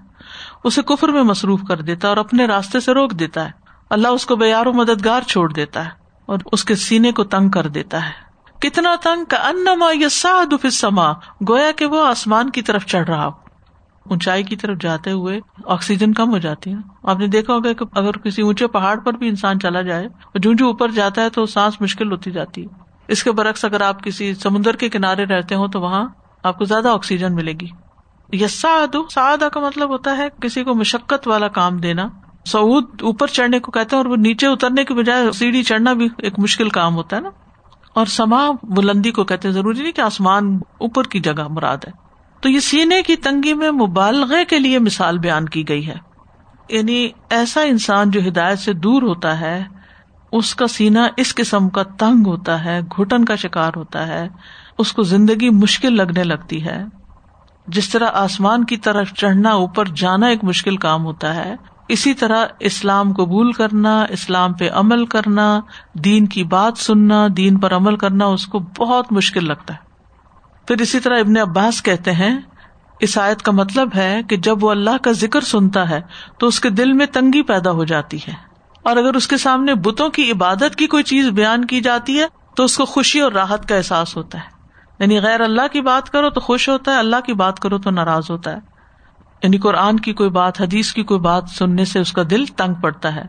اسے 0.65 0.83
کفر 0.83 1.09
میں 1.09 1.23
مصروف 1.23 1.61
کر 1.69 1.81
دیتا 1.81 2.09
ہے 2.09 2.11
اور 2.11 2.17
اپنے 2.17 2.47
راستے 2.47 2.81
سے 2.81 2.95
روک 2.95 3.13
دیتا 3.13 3.45
ہے۔ 3.45 3.51
اللہ 3.91 4.09
اس 4.09 4.27
کو 4.27 4.37
بیار 4.37 4.67
و 4.67 4.73
مددگار 4.73 5.21
چھوڑ 5.21 5.53
دیتا 5.53 5.85
ہے 5.85 5.91
اور 6.27 6.39
اس 6.53 6.65
کے 6.65 6.75
سینے 6.75 7.13
کو 7.13 7.25
تنگ 7.25 7.49
کر 7.49 7.67
دیتا 7.67 8.07
ہے۔ 8.07 8.33
کتنا 8.59 8.95
تنگ؟ 9.03 9.25
کا 9.25 9.37
ان 9.37 10.71
سما 10.71 11.13
گویا 11.49 11.71
کہ 11.77 11.87
وہ 11.87 12.07
آسمان 12.07 12.51
کی 12.51 12.63
طرف 12.63 12.87
چڑھ 12.87 13.11
رہا 13.11 13.27
ہو۔ 13.27 13.31
اونچائی 14.11 14.43
کی 14.43 14.57
طرف 14.57 14.79
جاتے 14.81 15.11
ہوئے 15.11 15.41
آکسیجن 15.67 16.13
کم 16.13 16.31
ہو 16.31 16.39
جاتی 16.39 16.71
ہے۔ 16.71 16.77
آپ 17.03 17.19
نے 17.19 17.27
دیکھا 17.27 17.55
ہوگا 17.55 17.73
کہ 17.73 17.85
اگر 17.93 18.13
کسی 18.13 18.43
اونچے 18.43 18.67
پہاڑ 18.67 18.99
پر 18.99 19.13
بھی 19.13 19.29
انسان 19.29 19.61
چلا 19.61 19.83
جائے 19.83 20.07
اور 20.07 20.39
جو 20.39 20.53
جو 20.53 20.67
اوپر 20.67 20.89
جاتا 20.89 21.23
ہے 21.23 21.31
تو 21.31 21.47
سانس 21.47 21.81
مشکل 21.81 22.13
ہوتی 22.13 22.31
جاتی 22.31 22.63
ہے۔ 22.63 22.69
اس 23.09 23.25
کے 23.25 23.33
برعکس 23.33 23.65
اگر 23.65 23.81
آپ 23.81 24.05
کسی 24.05 24.35
سمندر 24.35 24.77
کے 24.77 24.89
کنارے 24.89 25.25
رہتے 25.25 25.55
ہوں 25.55 25.69
تو 25.69 25.81
وہاں 25.81 26.09
آپ 26.43 26.59
کو 26.59 26.65
زیادہ 26.65 26.89
آکسیجن 26.89 27.35
ملے 27.35 27.53
گی۔ 27.53 27.69
یساد 28.33 28.97
سعدا 29.11 29.49
کا 29.49 29.61
مطلب 29.61 29.89
ہوتا 29.89 30.17
ہے 30.17 30.29
کسی 30.41 30.65
کو 30.65 30.75
مشقت 30.75 31.29
والا 31.29 31.49
کام 31.49 31.77
دینا۔ 31.77 32.09
سعود 32.47 33.03
اوپر 33.03 33.27
چڑھنے 33.27 33.59
کو 33.59 33.73
کہتے 33.73 33.97
ہیں 33.97 34.03
اور 34.03 34.11
وہ 34.11 34.17
نیچے 34.17 34.47
اترنے 34.47 34.85
کی 34.85 34.95
بجائے 34.95 35.33
سیڑھی 35.33 35.63
چڑھنا 35.63 35.93
بھی 35.93 36.09
ایک 36.19 36.39
مشکل 36.39 36.69
کام 36.69 36.95
ہوتا 36.95 37.17
ہے 37.17 37.21
نا۔ 37.21 37.31
اور 37.95 38.07
سما 38.07 38.51
بلندی 38.63 39.11
کو 39.11 39.25
کہتے 39.25 39.49
ہیں، 39.49 39.55
ضروری 39.55 39.83
نہیں 39.83 39.93
کہ 39.93 40.01
آسمان 40.01 40.57
اوپر 40.79 41.05
کی 41.05 41.21
جگہ 41.21 41.49
مراد 41.49 41.77
ہے۔ 41.87 41.93
تو 42.41 42.49
یہ 42.49 42.61
سینے 42.61 43.03
کی 43.03 43.17
تنگی 43.17 43.55
میں 43.55 43.71
مبالغے 43.71 44.45
کے 44.45 44.59
لیے 44.59 44.79
مثال 44.79 45.19
بیان 45.19 45.49
کی 45.49 45.69
گئی 45.69 45.87
ہے۔ 45.87 45.95
یعنی 46.69 47.09
ایسا 47.31 47.61
انسان 47.61 48.11
جو 48.11 48.21
ہدایت 48.29 48.59
سے 48.59 48.73
دور 48.73 49.03
ہوتا 49.03 49.41
ہے، 49.41 49.65
اس 50.33 50.55
کا 50.55 50.67
سینا 50.67 51.09
اس 51.17 51.35
قسم 51.35 51.69
کا 51.69 51.83
تنگ 51.83 52.27
ہوتا 52.27 52.65
ہے، 52.65 52.81
گھٹن 52.81 53.25
کا 53.25 53.37
شکار 53.37 53.73
ہوتا 53.77 54.07
ہے، 54.07 54.29
اس 54.79 54.93
کو 54.93 55.03
زندگی 55.03 55.51
مشکل 55.51 55.97
لگنے 55.97 56.25
لگتی 56.25 56.65
ہے۔ 56.65 56.85
جس 57.67 57.89
طرح 57.89 58.07
آسمان 58.13 58.65
کی 58.65 58.77
طرف 58.77 59.13
چڑھنا 59.13 59.51
اوپر 59.51 59.85
جانا 59.85 60.27
ایک 60.27 60.45
مشکل 60.45 60.77
کام 60.77 61.05
ہوتا 61.05 61.35
ہے، 61.35 61.57
اسی 61.89 62.15
طرح 62.15 62.47
اسلام 62.61 63.13
قبول 63.13 63.53
کرنا، 63.53 64.05
اسلام 64.09 64.53
پہ 64.53 64.71
عمل 64.71 65.07
کرنا، 65.07 65.61
دین 65.95 66.27
کی 66.27 66.45
بات 66.45 66.79
سننا، 66.79 67.27
دین 67.37 67.59
پر 67.59 67.75
عمل 67.75 67.97
کرنا، 67.97 68.25
اس 68.25 68.47
کو 68.47 68.59
بہت 68.59 69.13
مشکل 69.13 69.47
لگتا 69.47 69.75
ہے۔ 69.75 69.79
پھر 70.69 70.81
اسی 70.81 71.01
طرح 71.01 71.19
ابن 71.19 71.37
عباس 71.37 71.83
کہتے 71.83 72.13
ہیں، 72.13 72.41
اس 73.01 73.19
آیت 73.19 73.43
کا 73.43 73.53
مطلب 73.53 73.89
ہے 73.97 74.21
کہ 74.29 74.37
جب 74.37 74.65
وہ 74.65 74.71
اللہ 74.71 74.97
کا 75.03 75.13
ذکر 75.13 75.41
سنتا 75.41 75.91
ہے 75.91 76.01
تو 76.39 76.47
اس 76.47 76.61
کے 76.61 76.71
دل 76.71 76.93
میں 76.93 77.07
تنگی 77.07 77.43
پیدا 77.43 77.71
ہو 77.71 77.85
جاتی 77.85 78.17
ہے۔ 78.17 78.33
اور 78.83 78.97
اگر 78.97 79.15
اس 79.15 79.29
کے 79.29 79.37
سامنے 79.37 79.75
بتوں 79.75 80.11
کی 80.11 80.33
عبادت 80.33 80.77
کی 80.77 80.87
کوئی 80.87 81.03
چیز 81.03 81.29
بیان 81.29 81.65
کی 81.65 81.81
جاتی 81.81 82.21
ہے 82.21 82.27
تو 82.57 82.65
اس 82.65 82.77
کو 82.77 82.85
خوشی 82.85 83.21
اور 83.21 83.33
راحت 83.33 83.69
کا 83.69 83.77
احساس 83.77 84.17
ہوتا 84.17 84.39
ہے۔ 84.39 84.52
یعنی 85.03 85.21
غیر 85.21 85.41
اللہ 85.41 85.63
کی 85.73 85.81
بات 85.81 86.11
کرو 86.11 86.31
تو 86.31 86.41
خوش 86.41 86.69
ہوتا 86.69 86.93
ہے، 86.93 86.99
اللہ 86.99 87.17
کی 87.27 87.35
بات 87.35 87.61
کرو 87.61 87.79
تو 87.79 87.91
ناراض 87.91 88.31
ہوتا 88.31 88.53
ہے۔ 88.53 88.59
یعنی 89.43 89.59
قرآن 89.59 90.01
کی 90.01 90.13
کوئی 90.13 90.31
بات، 90.31 90.61
حدیث 90.61 90.93
کی 90.93 91.03
کوئی 91.03 91.21
بات 91.21 91.45
سننے 91.49 91.85
سے 91.85 92.01
اس 92.01 92.13
کا 92.13 92.23
دل 92.31 92.45
تنگ 92.47 92.75
پڑتا 92.75 93.15
ہے۔ 93.15 93.23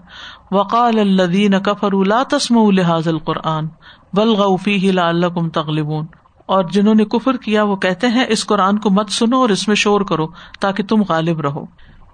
وقال 0.52 1.00
الدین 1.00 1.60
کفر 1.60 1.94
اللہ 1.94 2.24
تسم 2.24 2.58
الحاظ 2.58 3.08
القرآن 3.08 3.68
بلغفی 4.14 5.00
اللہ 5.00 5.26
کم 5.26 5.50
تغلبون۔ 5.50 6.06
اور 6.46 6.64
جنہوں 6.64 6.96
نے 6.96 7.06
کفر 7.06 7.38
کیا 7.38 7.64
وہ 7.64 7.76
کہتے 7.76 8.08
ہیں، 8.08 8.26
اس 8.28 8.46
قرآن 8.46 8.80
کو 8.80 8.90
مت 8.90 9.10
سنو 9.10 9.42
اور 9.42 9.50
اس 9.50 9.68
میں 9.68 9.76
شور 9.76 10.02
کرو 10.02 10.28
تاکہ 10.60 10.84
تم 10.84 11.04
غالب 11.10 11.42
رہو۔ 11.42 11.64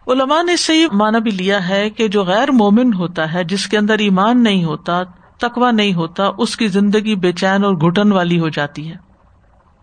علماء 0.08 0.44
نے 0.44 0.54
اس 0.54 0.66
سے 0.66 0.76
یہ 0.76 0.88
مانا 0.94 1.20
بھی 1.20 1.32
لیا 1.32 1.70
ہے 1.70 1.90
کہ 1.90 2.08
جو 2.08 2.24
غیر 2.24 2.52
مومن 2.52 2.94
ہوتا 2.94 3.34
ہے، 3.34 3.44
جس 3.44 3.68
کے 3.68 3.78
اندر 3.78 3.98
ایمان 4.00 4.44
نہیں 4.44 4.64
ہوتا 4.64 5.04
تکوا 5.40 5.72
نہیں 5.72 5.94
ہوتا، 5.94 6.30
اس 6.38 6.58
کی 6.58 6.68
زندگی 6.68 7.16
بے 7.16 7.32
چین 7.32 7.64
اور 7.64 7.74
گٹن 7.74 8.12
والی 8.12 8.40
ہو 8.40 8.50
جاتی 8.50 8.92
ہے۔ 8.92 9.09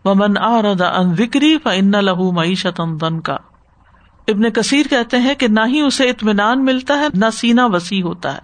ومن 0.07 0.38
آردا 0.38 0.88
ان 0.88 1.14
وکری 1.19 1.57
فن 1.64 2.05
لہو 2.05 2.33
معیشت 2.33 2.81
کا 3.25 3.37
ابن 4.29 4.51
کثیر 4.51 4.87
کہتے 4.90 5.19
ہیں 5.19 5.35
کہ 5.35 5.49
نہ 5.49 5.61
ہی 5.66 5.81
اسے 5.81 6.09
اطمینان 6.11 6.64
ملتا 6.64 6.95
ہے، 6.95 7.07
نہ 7.14 7.31
سینا 7.33 7.66
وسیع 7.66 8.03
ہوتا 8.03 8.35
ہے، 8.35 8.38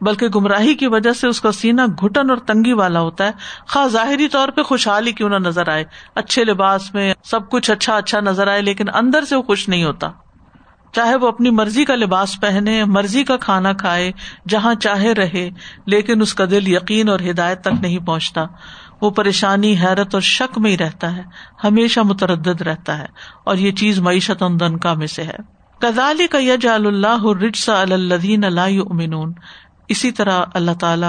بلکہ 0.00 0.28
گمراہی 0.28 0.74
کی 0.74 0.86
وجہ 0.86 1.12
سے 1.12 1.28
اس 1.28 1.40
کا 1.40 1.52
سینا 1.52 1.86
گٹن 2.04 2.30
اور 2.30 2.38
تنگی 2.38 2.72
والا 2.72 3.00
ہوتا 3.00 3.26
ہے۔ 3.26 3.32
خاص 3.66 3.92
ظاہری 3.92 4.28
طور 4.28 4.48
پہ 4.48 4.62
خوشحالی 4.62 5.12
کیوں 5.12 5.28
نہ 5.28 5.36
نظر 5.36 5.68
آئے، 5.68 5.84
اچھے 6.14 6.44
لباس 6.44 6.94
میں 6.94 7.14
سب 7.24 7.50
کچھ 7.50 7.70
اچھا 7.70 7.96
اچھا 7.96 8.20
نظر 8.20 8.48
آئے، 8.48 8.62
لیکن 8.62 8.84
اندر 8.94 9.24
سے 9.24 9.36
وہ 9.36 9.42
خوش 9.42 9.68
نہیں 9.68 9.84
ہوتا۔ 9.84 10.10
چاہے 10.92 11.16
وہ 11.16 11.28
اپنی 11.28 11.50
مرضی 11.50 11.84
کا 11.84 11.94
لباس 11.94 12.40
پہنے، 12.40 12.84
مرضی 12.84 13.24
کا 13.24 13.36
کھانا 13.36 13.72
کھائے، 13.72 14.12
جہاں 14.48 14.74
چاہے 14.74 15.12
رہے، 15.14 15.50
لیکن 15.86 16.22
اس 16.22 16.34
کا 16.34 16.44
دل 16.50 16.68
یقین 16.68 17.08
اور 17.08 17.20
ہدایت 17.30 17.60
تک 17.60 17.80
نہیں 17.80 17.98
پہنچتا۔ 17.98 18.44
وہ 19.00 19.10
پریشانی، 19.10 19.76
حیرت 19.76 20.14
اور 20.14 20.22
شک 20.22 20.58
میں 20.58 20.70
ہی 20.70 20.78
رہتا 20.78 21.16
ہے، 21.16 21.22
ہمیشہ 21.64 22.00
متردد 22.00 22.62
رہتا 22.62 22.98
ہے 22.98 23.06
اور 23.44 23.56
یہ 23.56 23.72
چیز 23.72 23.98
معیشت 23.98 24.42
کا 24.82 24.94
میں 24.94 25.06
سے 25.06 25.22
ہے۔ 25.22 25.60
کزالی 25.80 26.26
کا 26.26 26.38
یج 26.38 26.66
اللہ 26.66 27.26
رجسا 27.42 27.82
الدین 27.82 28.44
اللہ 28.44 28.60
امنون 28.60 29.32
اسی 29.88 30.12
طرح 30.12 30.42
اللہ 30.54 30.70
تعالی 30.80 31.06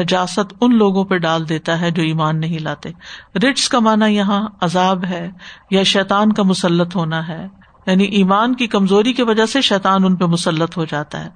نجاست 0.00 0.54
ان 0.60 0.78
لوگوں 0.78 1.04
پہ 1.04 1.16
ڈال 1.18 1.48
دیتا 1.48 1.80
ہے 1.80 1.90
جو 1.90 2.02
ایمان 2.02 2.40
نہیں 2.40 2.58
لاتے۔ 2.58 2.90
رٹس 3.36 3.68
کا 3.68 3.78
مانا 3.78 4.06
یہاں 4.06 4.48
عذاب 4.60 5.04
ہے 5.04 5.30
یا 5.70 5.82
شیتان 5.82 6.32
کا 6.32 6.42
مسلط 6.42 6.96
ہونا 6.96 7.28
ہے۔ 7.28 7.46
یعنی 7.86 8.04
ایمان 8.04 8.54
کی 8.54 8.66
کمزوری 8.66 9.12
کی 9.12 9.22
وجہ 9.22 9.46
سے 9.46 9.60
شیتان 9.60 10.04
ان 10.04 10.16
پہ 10.16 10.24
مسلط 10.24 10.76
ہو 10.76 10.84
جاتا 10.84 11.24
ہے۔ 11.24 11.28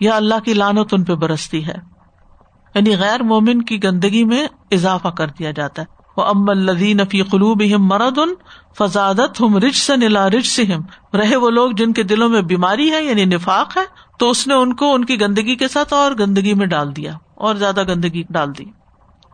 یا 0.00 0.16
اللہ 0.16 0.34
کی 0.44 0.54
لانت 0.54 0.94
ان 0.94 1.04
پہ 1.04 1.14
برستی 1.14 1.66
ہے۔ 1.66 1.93
یعنی 2.74 2.96
غیر 2.98 3.22
مومن 3.22 3.62
کی 3.62 3.82
گندگی 3.84 4.24
میں 4.24 4.46
اضافہ 4.70 5.08
کر 5.08 5.28
دیا 5.28 5.50
جاتا 5.50 5.82
ہے۔ 5.82 5.92
وہ 6.16 6.24
ام 6.24 6.48
الدین 6.48 7.04
فی 7.04 7.22
قلوب 7.22 7.62
مرد 7.78 8.18
ان 8.18 8.34
فضادت 8.78 9.40
ہم 9.40 9.56
رچ 9.56 9.76
سے 9.76 9.96
نلا 9.96 10.28
رچ 10.30 10.46
سے 10.46 10.62
رہے 11.14 11.36
وہ 11.36 11.50
لوگ 11.50 11.70
جن 11.70 11.92
کے 11.92 12.02
دلوں 12.02 12.28
میں 12.28 12.42
بیماری 12.42 12.90
ہے 12.90 13.04
یعنی 13.04 13.24
نفاق 13.24 13.76
ہے، 13.76 13.82
تو 14.18 14.30
اس 14.30 14.46
نے 14.46 14.54
ان 14.54 14.74
کو 14.74 14.94
ان 14.94 15.04
کی 15.04 15.20
گندگی 15.20 15.56
کے 15.56 15.68
ساتھ 15.68 15.92
اور 15.94 16.12
گندگی 16.18 16.54
میں 16.54 16.66
ڈال 16.66 16.96
دیا، 16.96 17.12
اور 17.34 17.54
زیادہ 17.54 17.82
گندگی 17.82 18.22
ڈال 18.30 18.58
دی۔ 18.58 18.64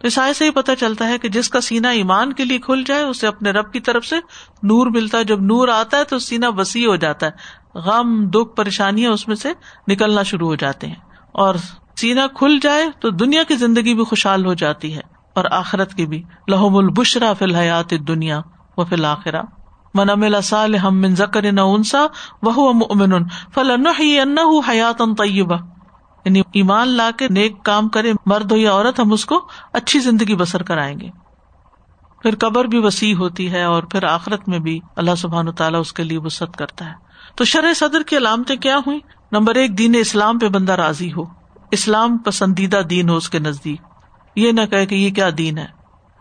اس 0.02 0.18
آئے 0.18 0.32
سے 0.32 0.44
ہی 0.44 0.50
پتہ 0.50 0.72
چلتا 0.80 1.08
ہے 1.08 1.18
کہ 1.18 1.28
جس 1.28 1.48
کا 1.48 1.60
سینا 1.60 1.88
ایمان 1.90 2.32
کے 2.32 2.44
لیے 2.44 2.58
کھل 2.58 2.82
جائے، 2.86 3.02
اسے 3.02 3.26
اپنے 3.26 3.50
رب 3.50 3.72
کی 3.72 3.80
طرف 3.80 4.04
سے 4.04 4.16
نور 4.62 4.86
ملتا 4.86 5.18
ہے۔ 5.18 5.24
جب 5.24 5.42
نور 5.42 5.68
آتا 5.68 5.96
ہے 5.96 6.04
تو 6.04 6.18
سینا 6.18 6.48
وسیع 6.48 6.88
ہو 6.88 6.96
جاتا 6.96 7.26
ہے۔ 7.26 7.30
غم، 7.78 8.28
دکھ، 8.28 8.56
پریشانیاں 8.56 9.12
اس 9.12 9.28
میں 9.28 9.36
سے 9.36 9.52
نکلنا 9.88 10.22
شروع 10.22 10.48
ہو 10.48 10.54
جاتے 10.54 10.86
ہیں۔ 10.86 10.94
اور 11.32 11.54
سینا 12.00 12.26
کھل 12.26 12.58
جائے 12.62 12.88
تو 13.00 13.10
دنیا 13.10 13.42
کی 13.42 13.56
زندگی 13.56 13.94
بھی 13.94 14.04
خوشحال 14.04 14.46
ہو 14.46 14.54
جاتی 14.54 14.94
ہے 14.94 15.00
اور 15.34 15.44
آخرت 15.50 15.94
کی 15.94 16.06
بھی۔ 16.06 16.22
لہم 16.48 16.76
البشرا 16.76 17.32
فی 17.32 17.44
الحیات 17.44 17.90
دنیا 17.90 18.40
و 18.76 18.84
فی 18.84 18.94
الآخرا 18.94 19.42
من 19.94 20.10
امل 20.10 20.40
صالح 20.40 20.78
ہم 20.78 21.00
من 21.00 21.14
ذکر 21.14 21.52
نہ 21.52 21.60
انسا 21.60 22.06
وہ 22.42 22.72
مؤمن۔ 22.72 23.28
فلن 23.54 23.86
حیات 24.68 24.98
طیبہ۔ 24.98 25.56
یعنی 26.24 26.40
ایمان 26.40 26.88
لا 26.88 27.10
کے 27.16 27.28
نیک 27.28 27.62
کام 27.62 27.88
کرے 27.88 28.12
مرد 28.26 28.52
ہو 28.52 28.56
یا 28.56 28.72
عورت، 28.72 29.00
ہم 29.00 29.12
اس 29.12 29.24
کو 29.24 29.48
اچھی 29.72 29.98
زندگی 29.98 30.36
بسر 30.36 30.62
کرائیں 30.62 31.00
گے۔ 31.00 31.08
پھر 32.22 32.34
قبر 32.38 32.64
بھی 32.64 32.78
وسیع 32.78 33.14
ہوتی 33.14 33.52
ہے 33.52 33.62
اور 33.62 33.82
پھر 33.82 34.04
آخرت 34.04 34.48
میں 34.48 34.58
بھی 34.58 34.80
اللہ 34.96 35.14
سبحان 35.18 35.52
تعالیٰ 35.52 35.80
اس 35.80 35.92
کے 35.92 36.04
لیے 36.04 36.18
وسط 36.18 36.56
کرتا 36.56 36.84
ہے۔ 36.84 36.94
تو 37.36 37.44
شرح 37.44 37.72
صدر 37.72 38.02
کی 38.02 38.16
علامتیں 38.16 38.56
کیا 38.56 38.78
ہوئی 38.78 38.98
نمبر 39.32 39.54
ایک، 39.54 39.78
دین 39.78 39.94
اسلام 39.98 40.38
پہ 40.38 40.48
بندہ 40.48 40.72
راضی 40.72 41.12
ہو۔ 41.12 41.39
اسلام 41.70 42.18
پسندیدہ 42.18 42.76
دین 42.76 43.08
ہو 43.08 43.16
اس 43.16 43.30
کے 43.30 43.38
نزدیک۔ 43.38 43.80
یہ 44.36 44.52
نہ 44.52 44.60
کہ 44.66 44.94
یہ 44.94 45.10
کیا 45.10 45.28
دین 45.38 45.58
ہے۔ 45.58 45.66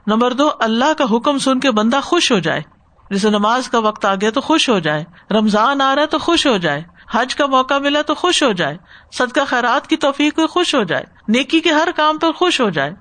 نمبر 0.07 0.33
دو، 0.33 0.49
اللہ 0.59 0.93
کا 0.97 1.05
حکم 1.11 1.37
سن 1.37 1.59
کے 1.59 1.71
بندہ 1.71 1.99
خوش 2.03 2.31
ہو 2.31 2.39
جائے۔ 2.39 2.61
جیسے 3.09 3.29
نماز 3.29 3.69
کا 3.69 3.79
وقت 3.79 4.05
آ 4.05 4.15
گیا 4.15 4.29
تو 4.29 4.41
خوش 4.41 4.69
ہو 4.69 4.79
جائے۔ 4.79 5.03
رمضان 5.31 5.81
آ 5.81 5.95
رہا 5.95 6.01
ہے 6.01 6.07
تو 6.07 6.19
خوش 6.19 6.47
ہو 6.47 6.57
جائے۔ 6.57 6.83
حج 7.11 7.35
کا 7.35 7.45
موقع 7.45 7.77
ملا 7.77 8.01
تو 8.01 8.15
خوش 8.15 8.43
ہو 8.43 8.51
جائے۔ 8.51 8.77
صدقہ 9.11 9.39
خیرات 9.47 9.87
کی 9.87 9.97
توفیق 9.97 10.39
خوش 10.49 10.75
ہو 10.75 10.83
جائے۔ 10.83 11.03
نیکی 11.27 11.59
کے 11.59 11.71
ہر 11.71 11.87
کام 11.95 12.17
پر 12.17 12.31
خوش 12.31 12.61
ہو 12.61 12.69
جائے۔ 12.69 12.91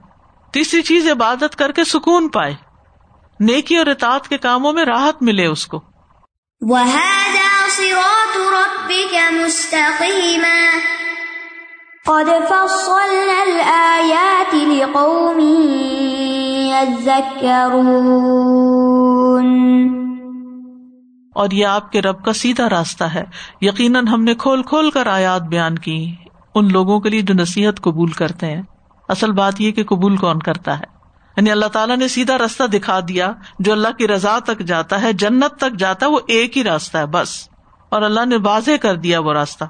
تیسری 0.53 0.83
چیز، 0.83 1.11
عبادت 1.11 1.57
کر 1.57 1.73
کے 1.73 1.85
سکون 1.85 2.29
پائے۔ 2.29 2.55
نیکی 3.41 3.77
اور 3.77 3.87
اطاعت 3.87 4.29
کے 4.29 4.39
کاموں 4.39 4.73
میں 4.73 4.85
راحت 4.85 5.23
ملے 5.23 5.47
اس 5.47 5.67
کو۔ 5.67 5.79
قد 12.09 12.49
فصلنا 12.49 13.42
الآيات 13.42 14.55
لقوم 14.55 15.38
يذكرون 16.61 17.79
اور 21.35 21.51
یہ 21.51 21.66
آپ 21.66 21.92
کے 21.92 22.03
رب 22.03 22.25
کا 22.25 22.33
سیدھا 22.33 22.68
راستہ 22.68 23.05
ہے۔ 23.05 23.25
یقیناً 23.61 24.07
ہم 24.07 24.25
نے 24.25 24.35
کھول 24.35 24.62
کھول 24.62 24.90
کر 24.90 25.07
آیات 25.07 25.42
بیان 25.42 25.79
کی۔ 25.79 26.14
ان 26.55 26.73
لوگوں 26.73 27.01
کے 27.01 27.09
لیے 27.09 27.23
جو 27.23 27.35
نصیحت 27.35 27.81
قبول 27.81 28.11
کرتے 28.11 28.47
ہیں۔ 28.47 28.62
اصل 29.09 29.33
بات 29.33 29.61
یہ 29.61 29.73
کہ 29.73 29.85
قبول 29.85 30.16
کون 30.16 30.38
کرتا 30.38 30.79
ہے؟ 30.79 30.85
یعنی 31.37 31.51
اللہ 31.51 31.66
تعالیٰ 31.66 31.97
نے 31.97 32.09
سیدھا 32.09 32.38
راستہ 32.38 32.64
دکھا 32.64 33.01
دیا۔ 33.09 33.33
جو 33.59 33.73
اللہ 33.73 33.88
کی 33.99 34.09
رضا 34.09 34.38
تک 34.38 34.59
جاتا 34.59 35.03
ہے، 35.03 35.12
جنت 35.12 35.59
تک 35.59 35.79
جاتا 35.79 36.07
ہے، 36.07 36.11
وہ 36.11 36.21
ایک 36.27 36.59
ہی 36.59 36.64
راستہ 36.64 36.99
ہے، 36.99 37.07
بس۔ 37.07 37.49
اور 37.88 38.03
اللہ 38.03 38.27
نے 38.27 38.37
واضح 38.44 38.71
کر 38.83 38.94
دیا 38.94 39.21
وہ 39.21 39.33
راستہ۔ 39.33 39.64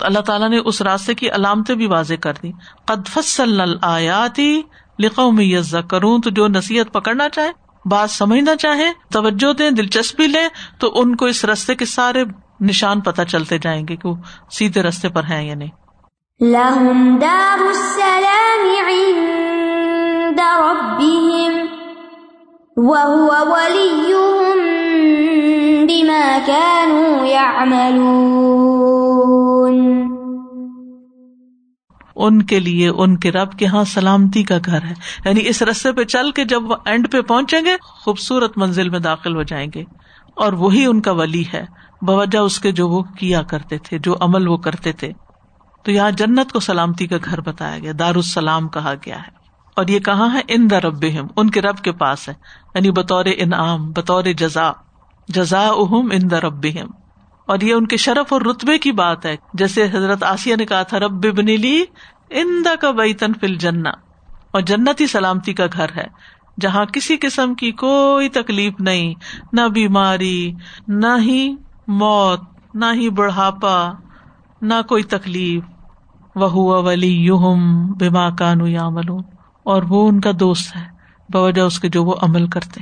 اللہ 0.00 0.18
تعالیٰ 0.18 0.48
نے 0.48 0.58
اس 0.64 0.82
راستے 0.82 1.14
کی 1.14 1.30
علامتیں 1.30 1.74
بھی 1.74 1.86
واضح 1.86 2.14
کر 2.14 2.32
دی۔ 2.42 2.50
قدفصل 2.84 3.60
آیاتی 3.82 4.62
لکھو 4.98 5.30
میں 5.30 5.44
یزا 5.44 5.80
کروں 5.80 6.18
تو 6.18 6.30
جو 6.30 6.48
نصیحت 6.48 6.92
پکڑنا 6.92 7.28
چاہے، 7.28 7.50
بات 7.84 8.10
سمجھنا 8.10 8.56
چاہے، 8.56 8.92
توجہ 9.12 9.52
دیں، 9.52 9.70
دلچسپی 9.70 10.26
لیں، 10.26 10.48
تو 10.78 10.92
ان 10.94 11.16
کو 11.16 11.26
اس 11.26 11.44
رستے 11.44 11.74
کے 11.74 11.84
سارے 11.84 12.24
نشان 12.60 13.00
پتہ 13.00 13.22
چلتے 13.22 13.58
جائیں 13.58 13.88
گے 13.88 13.96
کہ 13.96 14.08
وہ 14.08 14.14
سیدھے 14.50 14.82
رستے 14.82 15.08
پر 15.08 15.24
ہیں 15.24 15.48
یا 15.48 15.54
نہیں۔ 15.54 15.70
ان 32.16 32.42
کے 32.42 32.60
لیے، 32.60 32.88
ان 32.88 33.16
کے 33.16 33.32
رب 33.32 33.52
کے 33.52 33.66
ہاں 33.66 33.84
سلامتی 33.84 34.42
کا 34.42 34.58
گھر 34.64 34.82
ہے۔ 34.82 34.94
یعنی 35.24 35.40
اس 35.44 35.62
رستے 35.62 35.92
پہ 35.92 36.04
چل 36.04 36.30
کے 36.30 36.44
جب 36.44 36.70
وہ 36.70 36.76
اینڈ 36.84 37.12
پہ 37.12 37.20
پہنچیں 37.20 37.60
گے، 37.64 37.76
خوبصورت 37.82 38.58
منزل 38.58 38.88
میں 38.88 38.98
داخل 38.98 39.36
ہو 39.36 39.42
جائیں 39.42 39.66
گے۔ 39.74 39.84
اور 40.36 40.52
وہی 40.52 40.86
ان 40.86 41.00
کا 41.00 41.12
ولی 41.12 41.44
ہے۔ 41.54 41.64
بوجہ 42.02 42.38
اس 42.38 42.60
کے 42.60 42.72
جو 42.72 42.88
وہ 42.88 43.02
کیا 43.02 43.42
کرتے 43.42 43.78
تھے، 43.78 43.98
جو 43.98 44.16
عمل 44.20 44.48
وہ 44.48 44.56
کرتے 44.56 44.92
تھے۔ 44.92 45.12
تو 45.84 45.90
یہاں 45.90 46.10
جنت 46.10 46.52
کو 46.52 46.60
سلامتی 46.60 47.06
کا 47.06 47.16
گھر 47.24 47.40
بتایا 47.40 47.78
گیا 47.78 47.92
دار 47.98 48.14
السلام 48.14 48.68
کہا 48.68 48.94
گیا 49.06 49.16
ہے۔ 49.16 49.36
اور 49.76 49.86
یہ 49.86 49.98
کہاں 49.98 50.34
ہے؟ 50.34 50.40
ان 50.48 50.70
دا 50.70 50.80
رب 50.80 51.04
ان 51.36 51.50
کے 51.50 51.60
رب 51.60 51.76
کے 51.76 51.92
پاس 51.92 52.28
ہے۔ 52.28 52.34
یعنی 52.74 52.90
بطور 52.90 53.24
انعام، 53.36 53.92
بطور 53.92 54.24
جزا 54.24 54.72
جزا 55.28 55.68
اہم 55.68 56.08
ان 56.12 56.30
دا 56.30 56.40
رب 56.40 56.66
اور 57.46 57.60
یہ 57.60 57.74
ان 57.74 57.86
کے 57.86 57.96
شرف 57.96 58.32
اور 58.32 58.40
رتبے 58.40 58.78
کی 58.78 58.92
بات 58.92 59.26
ہے۔ 59.26 59.36
جیسے 59.54 59.84
حضرت 59.84 60.22
آسیہ 60.22 60.56
نے 60.56 60.66
کہا 60.66 60.82
تھا، 60.82 60.98
رب 60.98 61.36
بنی 61.36 61.56
لی 61.56 61.84
اندا 62.30 62.74
کا 62.80 62.90
بیتن 62.90 63.32
فل 63.40 63.54
جنا 63.54 63.90
اور 64.50 64.60
جنتی 64.60 65.06
سلامتی 65.06 65.54
کا 65.54 65.66
گھر 65.72 65.86
ہے، 65.96 66.06
جہاں 66.60 66.84
کسی 66.84 67.16
قسم 67.16 67.54
کی 67.54 67.72
کوئی 67.72 68.28
تکلیف 68.28 68.74
نہیں، 68.80 69.14
نہ 69.52 69.60
بیماری، 69.60 70.52
نہ 70.88 71.20
ہی 71.20 71.54
موت، 71.88 72.40
نہ 72.74 72.84
ہی 72.94 73.10
بڑھاپا، 73.10 73.92
نہ 74.62 74.74
کوئی 74.88 75.02
تکلیف۔ 75.02 75.62
وہ 76.36 76.82
ولی 76.82 77.12
یوہم 77.12 77.92
بیما 77.92 78.30
کانو 78.30 78.66
یا 78.66 78.84
اور 79.62 79.82
وہ 79.82 80.08
ان 80.08 80.20
کا 80.20 80.30
دوست 80.40 80.76
ہے، 80.76 80.84
بوجہ 81.32 81.62
اس 81.62 81.80
کے 81.80 81.88
جو 81.88 82.04
وہ 82.04 82.14
عمل 82.22 82.46
کرتے۔ 82.46 82.80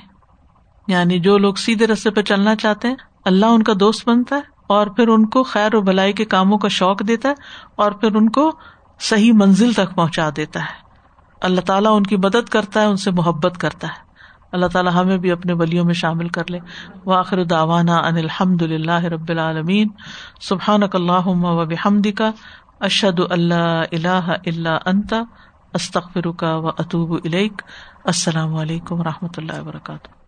یعنی 0.88 1.18
جو 1.18 1.38
لوگ 1.38 1.54
سیدھے 1.54 1.86
رستے 1.86 2.10
پہ 2.10 2.22
چلنا 2.22 2.56
چاہتے 2.56 2.88
ہیں، 2.88 2.94
اللہ 3.24 3.46
ان 3.46 3.62
کا 3.62 3.72
دوست 3.80 4.08
بنتا 4.08 4.36
ہے۔ 4.36 4.53
اور 4.66 4.86
پھر 4.86 5.08
ان 5.08 5.26
کو 5.26 5.42
خیر 5.42 5.74
و 5.74 5.80
بلائی 5.80 6.12
کے 6.12 6.24
کاموں 6.24 6.58
کا 6.58 6.68
شوق 6.68 7.00
دیتا 7.08 7.28
ہے 7.28 7.34
اور 7.76 7.92
پھر 7.92 8.14
ان 8.14 8.30
کو 8.30 8.52
صحیح 9.00 9.32
منزل 9.32 9.72
تک 9.72 9.94
پہنچا 9.94 10.30
دیتا 10.36 10.60
ہے۔ 10.60 10.84
اللہ 11.42 11.60
تعالیٰ 11.60 11.96
ان 11.96 12.02
کی 12.02 12.16
مدد 12.16 12.48
کرتا 12.48 12.80
ہے، 12.80 12.86
ان 12.86 12.96
سے 12.96 13.10
محبت 13.10 13.58
کرتا 13.58 13.86
ہے۔ 13.86 14.04
اللہ 14.52 14.66
تعالیٰ 14.66 14.92
ہمیں 14.94 15.18
بھی 15.18 15.30
اپنے 15.30 15.52
ولیوں 15.52 15.84
میں 15.84 15.94
شامل 15.94 16.28
کر 16.28 16.42
لے۔ 16.50 16.58
واخر 17.04 17.44
داوانا 17.44 17.96
ان 17.96 18.16
الحمد 18.16 18.62
اللہ 18.62 19.04
رب 19.04 19.28
العالمین۔ 19.28 19.88
سبحان 20.40 20.82
اللہ 20.92 21.26
و 21.26 21.64
بحمد 21.64 22.06
کا 22.16 22.30
اشد 22.80 23.20
اللہ 23.30 23.82
اللہ 23.92 24.34
اللہ 24.46 24.78
انتا 24.86 25.22
استخر 25.74 26.30
کا 26.30 26.56
و 26.56 26.68
اطوب 26.68 27.18
السلام 28.04 28.54
علیکم 28.54 29.00
و 29.00 29.04
رحمۃ 29.04 29.34
اللہ 29.36 29.60
وبرکاتہ۔ 29.60 30.23